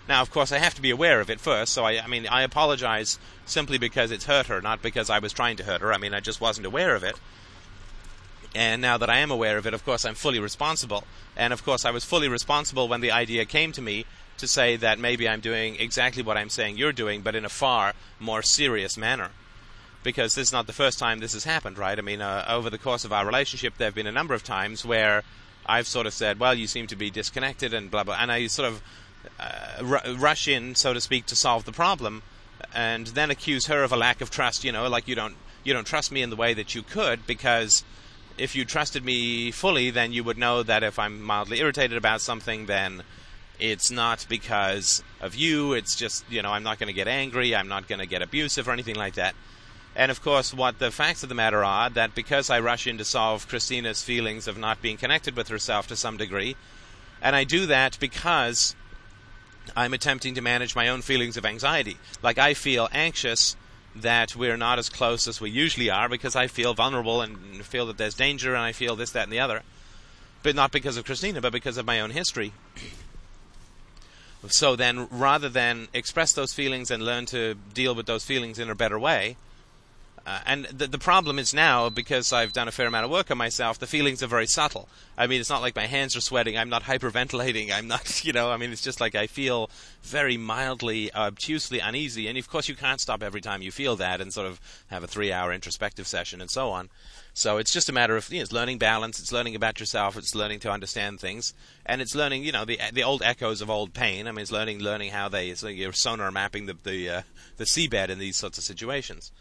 Now, 0.08 0.22
of 0.22 0.32
course, 0.32 0.52
I 0.52 0.58
have 0.58 0.76
to 0.76 0.82
be 0.82 0.89
aware 0.89 1.22
of 1.22 1.30
it 1.30 1.39
first. 1.39 1.74
So 1.74 1.86
I, 1.86 2.02
I 2.02 2.08
mean, 2.08 2.28
I 2.28 2.42
apologize 2.42 3.20
simply 3.46 3.78
because 3.78 4.12
it's 4.12 4.26
hurt 4.26 4.48
her, 4.48 4.62
not 4.62 4.82
because 4.82 5.10
I 5.10 5.20
was 5.20 5.32
trying 5.32 5.58
to 5.58 5.63
hurt 5.63 5.82
her. 5.82 5.94
I 5.94 5.98
mean, 5.98 6.13
I 6.13 6.20
just 6.20 6.42
wasn't 6.42 6.68
aware 6.68 6.96
of 6.96 7.04
it. 7.04 7.16
And 8.56 8.82
now 8.82 8.98
that 8.98 9.10
I 9.10 9.18
am 9.20 9.32
aware 9.32 9.58
of 9.58 9.66
it, 9.66 9.74
of 9.74 9.86
course, 9.86 10.06
I'm 10.06 10.16
fully 10.16 10.39
responsible. 10.39 11.06
And 11.36 11.54
of 11.54 11.63
course, 11.63 11.86
I 11.86 11.92
was 11.92 12.06
fully 12.06 12.28
responsible 12.28 12.88
when 12.88 13.02
the 13.02 13.12
idea 13.12 13.46
came 13.46 13.72
to 13.72 13.82
me 13.82 14.06
to 14.38 14.48
say 14.48 14.76
that 14.76 15.00
maybe 15.00 15.28
I'm 15.28 15.39
doing 15.39 15.78
exactly 15.80 16.22
what 16.22 16.38
I'm 16.38 16.50
saying 16.50 16.78
you're 16.78 16.92
doing, 16.92 17.22
but 17.22 17.36
in 17.36 17.46
a 17.46 17.50
far 17.50 17.94
more 18.20 18.42
serious 18.42 18.98
manner. 18.98 19.30
Because 20.04 20.36
this 20.36 20.50
is 20.50 20.54
not 20.54 20.68
the 20.68 20.74
first 20.74 21.00
time 21.00 21.20
this 21.20 21.34
has 21.34 21.46
happened, 21.46 21.78
right? 21.78 21.98
I 21.98 22.02
mean, 22.02 22.22
uh, 22.22 22.46
over 22.48 22.70
the 22.70 22.78
course 22.78 23.06
of 23.06 23.13
our 23.13 23.26
relationship, 23.26 23.76
there 23.78 23.88
have 23.88 23.96
been 23.96 24.08
a 24.08 24.12
number 24.12 24.34
of 24.34 24.44
times 24.44 24.86
where 24.86 25.24
I've 25.66 25.88
sort 25.88 26.08
of 26.08 26.13
said, 26.13 26.39
well, 26.39 26.54
you 26.54 26.68
seem 26.68 26.88
to 26.88 26.96
be 26.96 27.10
disconnected 27.10 27.74
and 27.74 27.89
blah, 27.89 28.04
blah. 28.04 28.18
And 28.20 28.32
I 28.32 28.48
sort 28.48 28.68
of 28.68 28.82
Uh, 29.40 29.84
r- 29.84 30.14
rush 30.16 30.48
in, 30.48 30.76
so 30.76 30.94
to 30.94 31.02
speak, 31.02 31.26
to 31.26 31.36
solve 31.36 31.66
the 31.66 31.72
problem 31.72 32.24
and 32.74 33.08
then 33.08 33.32
accuse 33.32 33.68
her 33.68 33.84
of 33.84 33.92
a 33.92 33.98
lack 33.98 34.22
of 34.22 34.30
trust, 34.30 34.64
you 34.64 34.72
know, 34.72 34.88
like 34.88 35.08
you 35.08 35.16
don't 35.16 35.36
you 35.64 35.74
don't 35.74 35.88
trust 35.88 36.12
me 36.12 36.22
in 36.22 36.30
the 36.30 36.36
way 36.36 36.54
that 36.54 36.76
you 36.76 36.84
could 36.84 37.26
because 37.26 37.84
if 38.38 38.56
you 38.56 38.66
trusted 38.66 39.06
me 39.06 39.52
fully, 39.52 39.90
then 39.92 40.12
you 40.12 40.24
would 40.24 40.38
know 40.38 40.64
that 40.64 40.84
if 40.84 41.00
I'm 41.00 41.22
mildly 41.22 41.60
irritated 41.60 41.98
about 41.98 42.22
something, 42.22 42.66
then 42.66 43.04
it's 43.60 43.92
not 43.92 44.26
because 44.28 45.04
of 45.22 45.36
you. 45.36 45.74
It's 45.74 45.96
just, 45.96 46.30
you 46.30 46.42
know, 46.42 46.52
I'm 46.52 46.64
not 46.64 46.80
going 46.80 46.88
to 46.88 46.94
get 46.94 47.08
angry. 47.08 47.56
I'm 47.56 47.68
not 47.68 47.88
going 47.88 48.00
to 48.00 48.08
get 48.08 48.22
abusive 48.22 48.68
or 48.68 48.72
anything 48.72 48.96
like 48.96 49.14
that. 49.14 49.36
And 49.96 50.10
of 50.10 50.22
course, 50.24 50.54
what 50.54 50.80
the 50.80 50.90
facts 50.90 51.22
of 51.22 51.30
the 51.30 51.36
matter 51.36 51.64
are 51.64 51.90
that 51.92 52.16
because 52.16 52.50
I 52.50 52.60
rush 52.60 52.88
in 52.88 52.98
to 52.98 53.06
solve 53.06 53.48
Christina's 53.48 54.02
feelings 54.02 54.48
of 54.48 54.58
not 54.58 54.82
being 54.82 54.98
connected 54.98 55.38
with 55.38 55.50
herself 55.50 55.88
to 55.88 55.96
some 55.96 56.18
degree, 56.18 56.56
and 57.22 57.36
I 57.36 57.44
do 57.44 57.68
that 57.68 57.98
because 58.00 58.76
I'm 59.76 59.93
attempting 59.93 60.36
to 60.36 60.41
manage 60.41 60.76
my 60.76 60.88
own 60.88 61.02
feelings 61.02 61.38
of 61.38 61.45
anxiety. 61.45 61.97
Like 62.21 62.38
I 62.38 62.54
feel 62.54 62.89
anxious 62.91 63.56
that 63.95 64.36
we're 64.36 64.58
not 64.58 64.80
as 64.80 64.89
close 64.89 65.28
as 65.28 65.39
we 65.39 65.49
usually 65.49 65.89
are 65.89 66.10
because 66.10 66.36
I 66.36 66.47
feel 66.47 66.73
vulnerable 66.73 67.21
and 67.21 67.63
feel 67.65 67.86
that 67.88 67.97
there's 67.97 68.15
danger 68.15 68.56
and 68.56 68.63
I 68.63 68.71
feel 68.71 68.95
this, 68.95 69.12
that, 69.12 69.23
and 69.23 69.32
the 69.32 69.39
other. 69.39 69.62
But 70.41 70.56
not 70.56 70.71
because 70.71 70.97
of 70.97 71.06
Christina, 71.06 71.41
but 71.41 71.54
because 71.54 71.78
of 71.78 71.86
my 71.86 71.99
own 71.99 72.12
history. 72.12 72.54
So 74.47 74.76
then, 74.76 75.08
rather 75.10 75.47
than 75.47 75.88
express 75.93 76.34
those 76.34 76.54
feelings 76.54 76.91
and 76.91 77.06
learn 77.06 77.26
to 77.28 77.56
deal 77.73 77.95
with 77.95 78.08
those 78.08 78.26
feelings 78.26 78.60
in 78.60 78.69
a 78.69 78.76
better 78.76 78.99
way, 78.99 79.38
uh, 80.26 80.40
and 80.46 80.66
the, 80.66 80.88
the 80.88 80.98
problem 80.98 81.38
is 81.38 81.54
now 81.54 81.90
because 81.90 82.32
I've 82.32 82.54
done 82.54 82.70
a 82.70 82.72
fair 82.72 82.88
amount 82.88 83.04
of 83.04 83.12
work 83.12 83.30
on 83.30 83.38
myself. 83.38 83.78
The 83.78 83.88
feelings 83.88 84.24
are 84.24 84.28
very 84.28 84.48
subtle. 84.48 84.88
I 85.18 85.28
mean, 85.28 85.42
it's 85.42 85.50
not 85.50 85.62
like 85.62 85.76
my 85.76 85.86
hands 85.86 86.16
are 86.16 86.22
sweating. 86.22 86.58
I'm 86.58 86.70
not 86.70 86.84
hyperventilating. 86.84 87.72
I'm 87.74 87.88
not, 87.88 88.24
you 88.26 88.32
know. 88.32 88.50
I 88.50 88.56
mean, 88.56 88.72
it's 88.72 88.82
just 88.82 89.02
like 89.02 89.16
I 89.16 89.28
feel 89.28 89.70
very 90.02 90.38
mildly, 90.38 91.14
obtusely 91.14 91.80
uneasy. 91.80 92.28
And 92.28 92.38
of 92.38 92.50
course, 92.50 92.70
you 92.70 92.76
can't 92.76 93.02
stop 93.02 93.22
every 93.22 93.42
time 93.42 93.62
you 93.62 93.72
feel 93.72 93.98
that 93.98 94.22
and 94.22 94.32
sort 94.32 94.48
of 94.48 94.62
have 94.88 95.04
a 95.04 95.08
three-hour 95.08 95.52
introspective 95.52 96.08
session 96.08 96.40
and 96.40 96.50
so 96.50 96.70
on. 96.70 96.90
So 97.34 97.58
it's 97.58 97.74
just 97.74 97.90
a 97.90 97.94
matter 97.94 98.16
of 98.16 98.32
you 98.32 98.38
know, 98.40 98.44
it's 98.44 98.54
learning 98.54 98.78
balance. 98.78 99.20
It's 99.20 99.34
learning 99.34 99.56
about 99.56 99.80
yourself. 99.80 100.16
It's 100.16 100.36
learning 100.36 100.60
to 100.62 100.72
understand 100.72 101.20
things, 101.20 101.54
and 101.86 102.00
it's 102.00 102.16
learning, 102.16 102.44
you 102.44 102.52
know, 102.52 102.64
the 102.64 102.80
the 102.94 103.04
old 103.04 103.24
echoes 103.24 103.60
of 103.60 103.70
old 103.70 103.94
pain. 103.94 104.28
I 104.28 104.32
mean, 104.32 104.44
it's 104.44 104.52
learning 104.52 104.80
learning 104.80 105.12
how 105.12 105.28
they 105.28 105.50
it's 105.50 105.64
like 105.64 105.76
your 105.76 105.94
sonar 105.94 106.32
mapping 106.32 106.68
the 106.68 106.78
the 106.82 107.10
uh, 107.10 107.22
the 107.58 107.64
seabed 107.66 108.10
in 108.10 108.20
these 108.20 108.38
sorts 108.38 108.58
of 108.58 108.64
situations. 108.64 109.32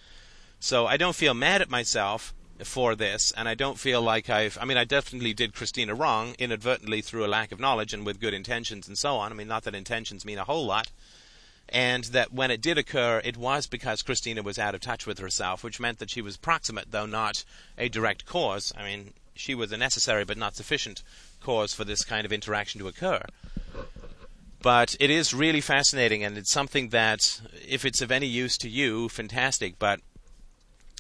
So 0.63 0.87
I 0.87 0.97
don't 0.97 1.17
feel 1.17 1.35
mad 1.35 1.61
at 1.61 1.71
myself 1.71 2.33
for 2.63 2.95
this, 2.95 3.33
and 3.37 3.49
I 3.49 3.55
don't 3.57 3.81
feel 3.81 4.01
like 4.01 4.31
I've. 4.31 4.57
I 4.61 4.65
mean, 4.65 4.77
I 4.77 4.85
definitely 4.85 5.35
did 5.35 5.55
Christina 5.55 5.93
wrong 5.93 6.37
inadvertently 6.39 7.01
through 7.01 7.25
a 7.25 7.27
lack 7.27 7.51
of 7.51 7.59
knowledge 7.59 7.93
and 7.93 8.07
with 8.07 8.21
good 8.21 8.33
intentions 8.33 8.87
and 8.87 8.97
so 8.97 9.17
on. 9.17 9.33
I 9.33 9.35
mean, 9.35 9.49
not 9.49 9.65
that 9.65 9.75
intentions 9.75 10.25
mean 10.25 10.39
a 10.39 10.45
whole 10.45 10.65
lot. 10.65 10.93
And 11.69 12.05
that 12.05 12.33
when 12.33 12.53
it 12.53 12.61
did 12.61 12.79
occur, 12.79 13.21
it 13.25 13.37
was 13.37 13.67
because 13.67 14.03
Christina 14.03 14.45
was 14.45 14.57
out 14.57 14.77
of 14.77 14.81
touch 14.81 15.05
with 15.05 15.19
herself, 15.19 15.65
which 15.65 15.81
meant 15.81 15.99
that 15.99 16.11
she 16.11 16.23
was 16.23 16.37
proximate, 16.37 16.93
though 16.93 17.07
not 17.07 17.45
a 17.77 17.89
direct 17.89 18.25
cause. 18.25 18.73
I 18.79 18.85
mean, 18.85 19.15
she 19.35 19.57
was 19.57 19.73
a 19.73 19.77
necessary 19.77 20.25
but 20.25 20.39
not 20.39 20.55
sufficient 20.55 21.03
cause 21.41 21.75
for 21.75 21.85
this 21.85 22.05
kind 22.05 22.25
of 22.25 22.33
interaction 22.33 22.81
to 22.81 22.87
occur. 22.87 23.23
But 24.63 24.95
it 25.01 25.11
is 25.11 25.35
really 25.35 25.61
fascinating, 25.61 26.23
and 26.23 26.39
it's 26.39 26.53
something 26.53 26.91
that, 26.91 27.41
if 27.69 27.85
it's 27.85 28.01
of 28.01 28.13
any 28.13 28.29
use 28.29 28.57
to 28.59 28.69
you, 28.69 29.09
fantastic. 29.09 29.77
But 29.81 29.99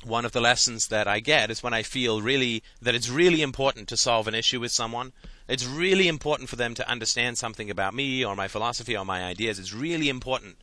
one 0.05 0.25
of 0.25 0.33
the 0.33 0.41
lessons 0.41 0.89
that 0.89 1.07
I 1.07 1.21
get 1.21 1.51
is 1.51 1.63
when 1.63 1.75
I 1.75 1.83
feel 1.83 2.21
really 2.21 2.63
that 2.81 2.95
it's 2.95 3.09
really 3.09 3.43
important 3.43 3.89
to 3.89 3.97
solve 3.97 4.29
an 4.29 4.35
issue 4.35 4.61
with 4.61 4.73
someone. 4.73 5.13
It's 5.49 5.67
really 5.67 6.09
important 6.09 6.49
for 6.49 6.57
them 6.57 6.75
to 6.75 6.89
understand 6.89 7.39
something 7.39 7.71
about 7.71 7.95
me 7.95 8.25
or 8.25 8.35
my 8.35 8.49
philosophy 8.49 8.97
or 8.97 9.05
my 9.05 9.25
ideas. 9.25 9.59
It's 9.59 9.73
really 9.73 10.09
important 10.09 10.57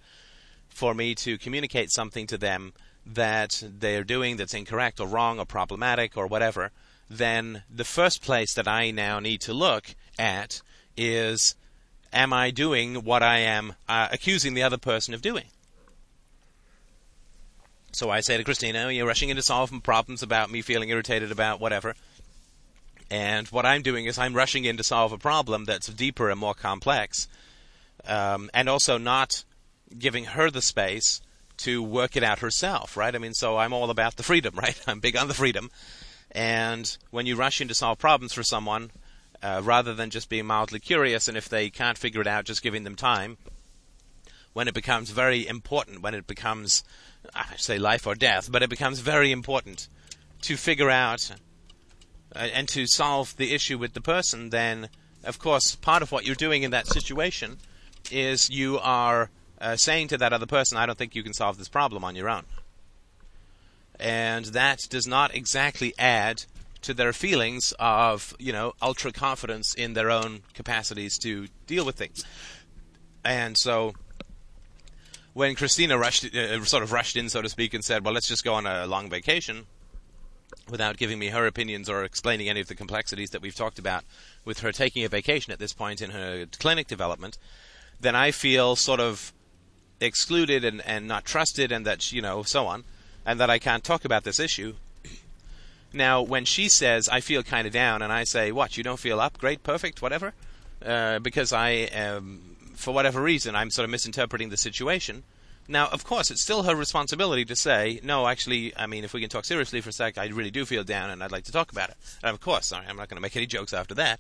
for 0.69 0.93
me 0.93 1.15
to 1.15 1.38
communicate 1.38 1.91
something 1.91 2.28
to 2.28 2.38
them 2.38 2.73
that 3.06 3.63
they're 3.65 4.04
doing 4.04 4.38
that's 4.38 4.54
incorrect 4.54 4.99
or 4.99 5.08
wrong 5.08 5.39
or 5.39 5.45
problematic 5.45 6.15
or 6.15 6.28
whatever. 6.28 6.71
Then 7.10 7.63
the 7.69 7.84
first 7.84 8.21
place 8.21 8.54
that 8.54 8.67
I 8.67 8.91
now 8.91 9.19
need 9.19 9.41
to 9.41 9.54
look 9.54 9.95
at 10.17 10.62
is 10.95 11.56
am 12.13 12.34
I 12.34 12.52
doing 12.52 13.04
what 13.04 13.23
I 13.23 13.39
am 13.39 13.73
uh, 13.88 14.10
accusing 14.12 14.54
the 14.54 14.63
other 14.63 14.78
person 14.78 15.13
of 15.13 15.21
doing? 15.21 15.45
So 17.91 18.10
I 18.10 18.21
say 18.21 18.38
to 18.38 18.43
Christina, 18.43 18.91
you're 18.91 19.08
rushing 19.08 19.30
in 19.30 19.36
to 19.36 19.41
solve 19.41 19.71
problems 19.84 20.21
about 20.21 20.52
me 20.52 20.62
feeling 20.62 20.89
irritated 20.89 21.32
about 21.32 21.60
whatever. 21.60 21.95
And 23.12 23.47
what 23.47 23.65
I'm 23.65 23.82
doing 23.82 24.06
is 24.06 24.17
I'm 24.17 24.36
rushing 24.36 24.65
in 24.65 24.78
to 24.78 24.84
solve 24.84 25.12
a 25.12 25.17
problem 25.17 25.65
that's 25.65 25.88
deeper 25.88 26.30
and 26.30 26.39
more 26.39 26.54
complex. 26.54 27.28
Um, 28.06 28.49
and 28.54 28.69
also 28.69 28.97
not 28.97 29.43
giving 29.97 30.25
her 30.25 30.52
the 30.52 30.62
space 30.62 31.21
to 31.58 31.84
work 31.84 32.15
it 32.15 32.23
out 32.23 32.39
herself, 32.39 32.95
right? 32.95 33.13
I 33.13 33.17
mean, 33.17 33.34
so 33.34 33.58
I'm 33.58 33.73
all 33.73 33.89
about 33.89 34.15
the 34.15 34.23
freedom, 34.23 34.56
right? 34.58 34.80
I'm 34.88 34.99
big 34.99 35.17
on 35.17 35.28
the 35.28 35.34
freedom. 35.34 35.71
And 36.32 36.95
when 37.10 37.25
you 37.25 37.36
rush 37.36 37.60
in 37.60 37.67
to 37.67 37.73
solve 37.73 37.97
problems 37.97 38.34
for 38.34 38.43
someone, 38.43 38.91
uh, 39.41 39.62
rather 39.63 39.93
than 39.93 40.10
just 40.10 40.30
being 40.30 40.45
mildly 40.45 40.80
curious, 40.80 41.28
and 41.28 41.38
if 41.38 41.49
they 41.49 41.69
can't 41.69 41.97
figure 41.97 42.21
it 42.21 42.28
out, 42.28 42.45
just 42.45 42.62
giving 42.62 42.84
them 42.84 42.95
time, 42.95 43.38
when 44.54 44.68
it 44.68 44.74
becomes 44.74 45.12
very 45.12 45.48
important, 45.48 46.02
when 46.02 46.14
it 46.14 46.28
becomes 46.28 46.84
I 47.36 47.56
say 47.58 47.78
life 47.78 48.08
or 48.08 48.16
death, 48.16 48.52
but 48.52 48.64
it 48.64 48.70
becomes 48.70 49.00
very 49.00 49.32
important 49.32 49.88
to 50.44 50.56
figure 50.58 50.90
out 50.90 51.32
uh, 52.36 52.40
and 52.40 52.68
to 52.70 52.88
solve 52.88 53.36
the 53.38 53.54
issue 53.54 53.78
with 53.78 53.94
the 53.94 54.02
person, 54.02 54.50
then 54.50 54.90
of 55.24 55.40
course 55.40 55.76
part 55.76 56.02
of 56.02 56.12
what 56.12 56.26
you're 56.26 56.36
doing 56.36 56.64
in 56.64 56.72
that 56.72 56.88
situation 56.88 57.58
is 58.12 58.50
you 58.50 58.80
are 58.80 59.30
uh, 59.60 59.76
saying 59.76 60.08
to 60.08 60.18
that 60.18 60.34
other 60.34 60.46
person, 60.46 60.78
I 60.78 60.86
don't 60.86 60.98
think 60.98 61.16
you 61.16 61.24
can 61.24 61.34
solve 61.34 61.58
this 61.58 61.68
problem 61.68 62.04
on 62.04 62.16
your 62.16 62.30
own. 62.30 62.46
And 64.00 64.46
that 64.46 64.88
does 64.90 65.06
not 65.06 65.36
exactly 65.36 65.94
add 66.00 66.46
to 66.84 66.94
their 66.94 67.12
feelings 67.12 67.74
of, 67.78 68.34
you 68.40 68.54
know, 68.54 68.74
ultra 68.82 69.12
confidence 69.12 69.74
in 69.74 69.94
their 69.94 70.10
own 70.10 70.44
capacities 70.54 71.18
to 71.20 71.48
deal 71.68 71.86
with 71.86 71.96
things. 71.96 72.24
And 73.26 73.58
so 73.58 73.94
when 75.34 75.56
Christina 75.56 75.98
rushed, 75.98 76.26
uh, 76.36 76.63
sort 76.65 76.84
of 76.84 76.92
rushed 76.92 77.15
in, 77.15 77.30
so 77.30 77.42
to 77.42 77.50
speak, 77.50 77.74
and 77.74 77.84
said, 77.84 78.04
"Well, 78.04 78.13
let's 78.13 78.28
just 78.28 78.44
go 78.44 78.54
on 78.54 78.65
a 78.65 78.86
long 78.88 79.10
vacation," 79.10 79.68
without 80.70 80.98
giving 80.98 81.20
me 81.20 81.28
her 81.28 81.46
opinions 81.46 81.89
or 81.89 82.04
explaining 82.04 82.50
any 82.50 82.60
of 82.60 82.68
the 82.68 82.76
complexities 82.76 83.30
that 83.32 83.42
we've 83.42 83.56
talked 83.56 83.80
about 83.80 84.04
with 84.46 84.60
her 84.60 84.72
taking 84.72 85.04
a 85.04 85.10
vacation 85.10 85.54
at 85.54 85.60
this 85.60 85.74
point 85.74 86.02
in 86.02 86.12
her 86.12 86.46
clinic 86.60 86.88
development, 86.88 87.38
then 88.00 88.15
I 88.15 88.32
feel 88.32 88.76
sort 88.76 89.00
of 89.00 89.34
excluded 90.02 90.63
and, 90.63 90.82
and 90.82 91.08
not 91.08 91.26
trusted, 91.26 91.72
and 91.72 91.86
that 91.86 92.12
you 92.12 92.22
know 92.22 92.44
so 92.44 92.68
on, 92.68 92.84
and 93.26 93.39
that 93.39 93.50
I 93.50 93.60
can't 93.60 93.84
talk 93.84 94.06
about 94.06 94.24
this 94.24 94.39
issue. 94.39 94.76
Now, 95.92 96.22
when 96.22 96.46
she 96.46 96.70
says 96.70 97.10
I 97.10 97.20
feel 97.20 97.44
kind 97.44 97.65
of 97.65 97.74
down, 97.74 98.02
and 98.02 98.12
I 98.13 98.24
say, 98.24 98.52
"What? 98.52 98.78
You 98.78 98.84
don't 98.84 99.00
feel 99.00 99.20
up? 99.20 99.38
Great, 99.38 99.63
perfect, 99.63 100.02
whatever," 100.02 100.34
uh, 100.86 101.20
because 101.20 101.52
I 101.52 101.70
am 101.70 102.49
for 102.80 102.94
whatever 102.94 103.22
reason, 103.22 103.56
I'm 103.56 103.72
sort 103.72 103.84
of 103.84 103.89
misinterpreting 103.92 104.50
the 104.50 104.58
situation. 104.58 105.24
Now, 105.68 105.88
of 105.88 106.06
course, 106.06 106.32
it's 106.32 106.42
still 106.42 106.63
her 106.63 106.76
responsibility 106.76 107.44
to 107.46 107.56
say, 107.56 108.00
no, 108.04 108.28
actually, 108.28 108.76
I 108.76 108.88
mean, 108.88 109.04
if 109.04 109.13
we 109.13 109.20
can 109.20 109.30
talk 109.30 109.44
seriously 109.44 109.82
for 109.82 109.89
a 109.89 109.92
sec, 109.92 110.18
I 110.18 110.28
really 110.28 110.50
do 110.50 110.65
feel 110.65 110.86
down 110.86 111.10
and 111.10 111.22
I'd 111.22 111.32
like 111.32 111.44
to 111.44 111.52
talk 111.52 111.72
about 111.72 111.89
it. 111.89 111.98
And 112.24 112.34
of 112.34 112.39
course, 112.39 112.68
sorry, 112.68 112.86
I'm 112.88 112.96
not 112.96 113.10
going 113.10 113.18
to 113.18 113.22
make 113.22 113.36
any 113.36 113.46
jokes 113.46 113.74
after 113.74 113.94
that. 113.96 114.20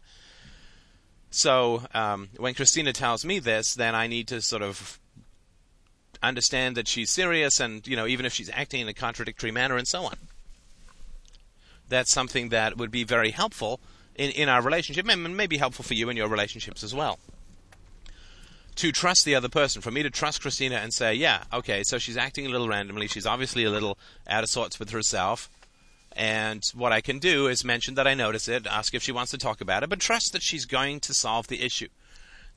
So, 1.31 1.83
um, 1.93 2.29
when 2.37 2.53
Christina 2.53 2.91
tells 2.91 3.23
me 3.23 3.39
this, 3.39 3.73
then 3.73 3.95
I 3.95 4.07
need 4.07 4.27
to 4.27 4.41
sort 4.41 4.61
of 4.61 4.99
understand 6.21 6.75
that 6.75 6.87
she's 6.87 7.09
serious 7.09 7.61
and, 7.61 7.87
you 7.87 7.95
know, 7.95 8.07
even 8.07 8.25
if 8.25 8.33
she's 8.33 8.49
acting 8.53 8.81
in 8.81 8.89
a 8.89 8.93
contradictory 8.93 9.51
manner 9.51 9.77
and 9.77 9.87
so 9.87 10.03
on. 10.03 10.17
That's 11.87 12.11
something 12.11 12.49
that 12.49 12.77
would 12.77 12.91
be 12.91 13.05
very 13.05 13.31
helpful 13.31 13.79
in, 14.15 14.31
in 14.31 14.49
our 14.49 14.61
relationship 14.61 15.07
and 15.07 15.37
may 15.37 15.47
be 15.47 15.57
helpful 15.57 15.85
for 15.85 15.93
you 15.93 16.09
in 16.09 16.17
your 16.17 16.27
relationships 16.27 16.83
as 16.83 16.93
well 16.93 17.19
to 18.79 18.91
trust 18.91 19.25
the 19.25 19.35
other 19.35 19.49
person, 19.49 19.81
for 19.81 19.91
me 19.91 20.03
to 20.03 20.09
trust 20.09 20.41
Christina 20.41 20.75
and 20.75 20.93
say, 20.93 21.13
yeah, 21.13 21.43
okay, 21.51 21.83
so 21.83 21.97
she's 21.97 22.17
acting 22.17 22.45
a 22.45 22.49
little 22.49 22.67
randomly. 22.67 23.07
She's 23.07 23.25
obviously 23.25 23.63
a 23.63 23.69
little 23.69 23.97
out 24.27 24.43
of 24.43 24.49
sorts 24.49 24.79
with 24.79 24.89
herself. 24.91 25.49
And 26.13 26.63
what 26.73 26.91
I 26.91 27.01
can 27.01 27.19
do 27.19 27.47
is 27.47 27.63
mention 27.63 27.95
that 27.95 28.07
I 28.07 28.13
notice 28.13 28.47
it, 28.47 28.65
ask 28.67 28.93
if 28.93 29.03
she 29.03 29.11
wants 29.11 29.31
to 29.31 29.37
talk 29.37 29.61
about 29.61 29.83
it, 29.83 29.89
but 29.89 29.99
trust 29.99 30.33
that 30.33 30.41
she's 30.41 30.65
going 30.65 30.99
to 31.01 31.13
solve 31.13 31.47
the 31.47 31.61
issue. 31.61 31.89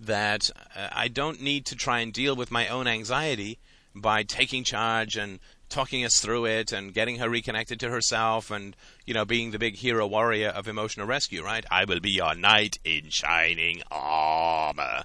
that 0.03 0.51
uh, 0.77 0.89
I 0.93 1.09
don't 1.09 1.41
need 1.41 1.65
to 1.67 1.77
try 1.77 2.01
and 2.01 2.13
deal 2.13 2.35
with 2.35 2.51
my 2.51 2.69
own 2.69 2.87
anxiety 2.87 3.59
by 3.95 4.23
taking 4.23 4.65
charge 4.65 5.17
and 5.17 5.39
talking 5.73 6.05
us 6.05 6.21
through 6.21 6.45
it 6.45 6.71
and 6.71 6.93
getting 6.93 7.17
her 7.17 7.29
reconnected 7.29 7.81
to 7.81 7.91
herself 7.91 8.51
and 8.51 8.77
you 9.07 9.15
know 9.15 9.25
being 9.25 9.51
the 9.51 9.59
big 9.59 9.77
hero 9.77 10.07
warrior 10.07 10.49
of 10.49 10.69
emotional 10.69 11.07
rescue 11.07 11.43
right? 11.43 11.65
I 11.71 11.85
will 11.85 12.01
be 12.01 12.11
your 12.11 12.35
knight 12.35 12.79
in 12.85 13.09
shining 13.09 13.83
armor. 13.91 15.05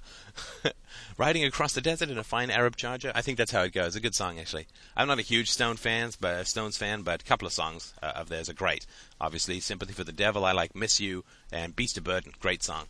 Riding 1.18 1.44
across 1.44 1.72
the 1.72 1.80
desert 1.80 2.10
in 2.10 2.18
a 2.18 2.22
fine 2.22 2.50
arab 2.50 2.76
charger. 2.76 3.10
I 3.14 3.22
think 3.22 3.38
that's 3.38 3.50
how 3.50 3.62
it 3.62 3.72
goes. 3.72 3.96
A 3.96 4.00
good 4.00 4.14
song 4.14 4.38
actually. 4.38 4.66
I'm 4.96 5.08
not 5.08 5.18
a 5.18 5.22
huge 5.22 5.50
stone 5.50 5.76
fans 5.76 6.16
but 6.16 6.46
stones 6.46 6.76
fan 6.76 7.02
but 7.02 7.22
a 7.22 7.24
couple 7.24 7.46
of 7.46 7.52
songs 7.52 7.94
uh, 8.02 8.12
of 8.14 8.28
theirs 8.28 8.48
are 8.48 8.54
great. 8.54 8.86
Obviously 9.20 9.60
sympathy 9.60 9.94
for 9.94 10.04
the 10.04 10.12
devil 10.12 10.44
i 10.44 10.52
like 10.52 10.76
miss 10.76 11.00
you 11.00 11.24
and 11.50 11.74
beast 11.74 11.96
of 11.96 12.04
burden 12.04 12.32
great 12.40 12.62
song. 12.62 12.84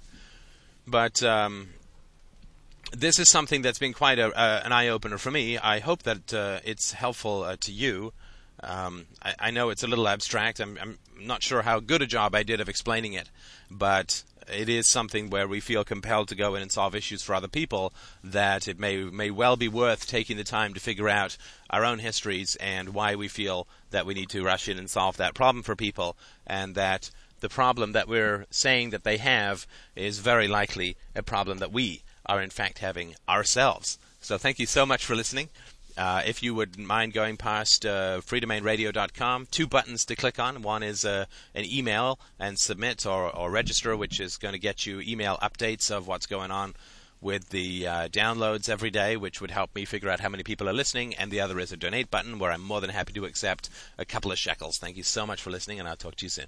But 0.87 1.23
um, 1.23 1.69
this 2.99 3.21
is 3.21 3.29
something 3.29 3.63
that's 3.63 3.79
been 3.79 3.93
quite 3.93 4.19
a, 4.19 4.37
uh, 4.37 4.63
an 4.65 4.73
eye 4.73 4.89
opener 4.89 5.19
for 5.19 5.31
me. 5.31 5.57
I 5.57 5.79
hope 5.79 6.03
that 6.03 6.35
uh, 6.35 6.59
it's 6.65 6.93
helpful 6.93 7.45
uh, 7.45 7.57
to 7.61 7.73
you. 7.73 8.13
Um, 8.61 9.07
I, 9.23 9.35
I, 9.39 9.51
know 9.53 9.71
it's 9.71 9.85
a 9.85 9.87
little 9.87 10.09
abstract. 10.09 10.59
I'm, 10.59 10.77
I'm, 10.81 10.99
not 11.21 11.43
sure 11.43 11.63
how 11.63 11.79
good 11.81 12.03
a 12.03 12.07
job 12.07 12.35
I 12.35 12.43
did 12.43 12.61
of 12.61 12.69
explaining 12.69 13.13
it, 13.13 13.29
but 13.71 14.23
it 14.53 14.69
is 14.69 14.89
something 14.89 15.31
where 15.31 15.47
we 15.47 15.61
feel 15.61 15.85
compelled 15.85 16.29
to 16.29 16.35
go 16.35 16.55
in 16.55 16.63
and 16.63 16.73
solve 16.73 16.95
issues 16.95 17.23
for 17.23 17.35
other 17.35 17.49
people. 17.49 17.93
That 18.23 18.67
it 18.67 18.79
may 18.79 18.97
may 19.05 19.31
well 19.31 19.57
be 19.57 19.69
worth 19.69 20.07
taking 20.07 20.37
the 20.37 20.45
time 20.45 20.75
to 20.75 20.81
figure 20.81 21.09
out 21.09 21.37
our 21.71 21.85
own 21.85 22.01
histories 22.01 22.57
and 22.57 22.91
why 22.91 23.15
we 23.15 23.29
feel 23.29 23.69
that 23.91 24.07
we 24.07 24.15
need 24.15 24.29
to 24.31 24.45
rush 24.45 24.69
in 24.69 24.79
and 24.79 24.91
solve 24.91 25.17
that 25.19 25.35
problem 25.35 25.63
for 25.63 25.77
people, 25.77 26.17
and 26.47 26.75
that 26.75 27.11
the 27.41 27.49
problem 27.49 27.93
that 27.93 28.09
we're 28.09 28.47
saying 28.51 28.91
that 28.91 29.05
they 29.05 29.19
have 29.19 29.67
is 29.95 30.19
very 30.19 30.49
likely 30.49 30.97
a 31.15 31.23
problem 31.23 31.59
that 31.59 31.73
we 31.73 32.03
are 32.29 32.43
in 32.43 32.51
fact 32.51 32.79
having 32.79 33.15
ourselves. 33.29 33.99
So 34.21 34.39
thank 34.39 34.59
you 34.59 34.67
so 34.67 34.85
much 34.85 35.05
for 35.05 35.15
listening. 35.15 35.49
Uh, 35.97 36.23
if 36.25 36.45
you 36.45 36.55
would 36.55 36.79
mind 36.79 37.13
going 37.13 37.37
past 37.37 37.85
uh, 37.85 38.21
freedomainradio.com, 38.21 39.49
two 39.51 39.67
buttons 39.67 40.05
to 40.05 40.15
click 40.15 40.39
on. 40.39 40.63
One 40.63 40.85
is 40.85 41.05
uh, 41.05 41.25
an 41.57 41.65
email 41.65 42.21
and 42.39 42.57
submit 42.57 43.05
or, 43.05 43.35
or 43.35 43.51
register, 43.51 43.97
which 43.97 44.21
is 44.21 44.37
going 44.37 44.53
to 44.53 44.61
get 44.61 44.87
you 44.87 45.01
email 45.01 45.39
updates 45.43 45.91
of 45.91 46.07
what's 46.07 46.27
going 46.27 46.53
on 46.53 46.75
with 47.21 47.49
the 47.51 47.87
uh, 47.87 48.09
downloads 48.09 48.69
every 48.69 48.91
day, 48.91 49.17
which 49.17 49.41
would 49.41 49.51
help 49.51 49.75
me 49.75 49.85
figure 49.85 50.09
out 50.09 50.21
how 50.21 50.29
many 50.29 50.45
people 50.45 50.69
are 50.69 50.73
listening. 50.73 51.15
And 51.17 51.33
the 51.33 51.41
other 51.41 51.59
is 51.59 51.73
a 51.73 51.77
donate 51.77 52.13
button, 52.13 52.39
where 52.39 52.53
I'm 52.53 52.63
more 52.63 52.81
than 52.81 52.91
happy 52.91 53.13
to 53.15 53.25
accept 53.25 53.69
a 53.99 54.05
couple 54.05 54.31
of 54.31 54.39
shekels. 54.39 54.79
Thank 54.79 54.97
you 54.97 55.03
so 55.03 55.27
much 55.27 55.43
for 55.43 55.51
listening, 55.51 55.81
and 55.81 55.89
I'll 55.89 55.97
talk 55.97 56.15
to 56.17 56.27
you 56.27 56.31
soon. 56.31 56.47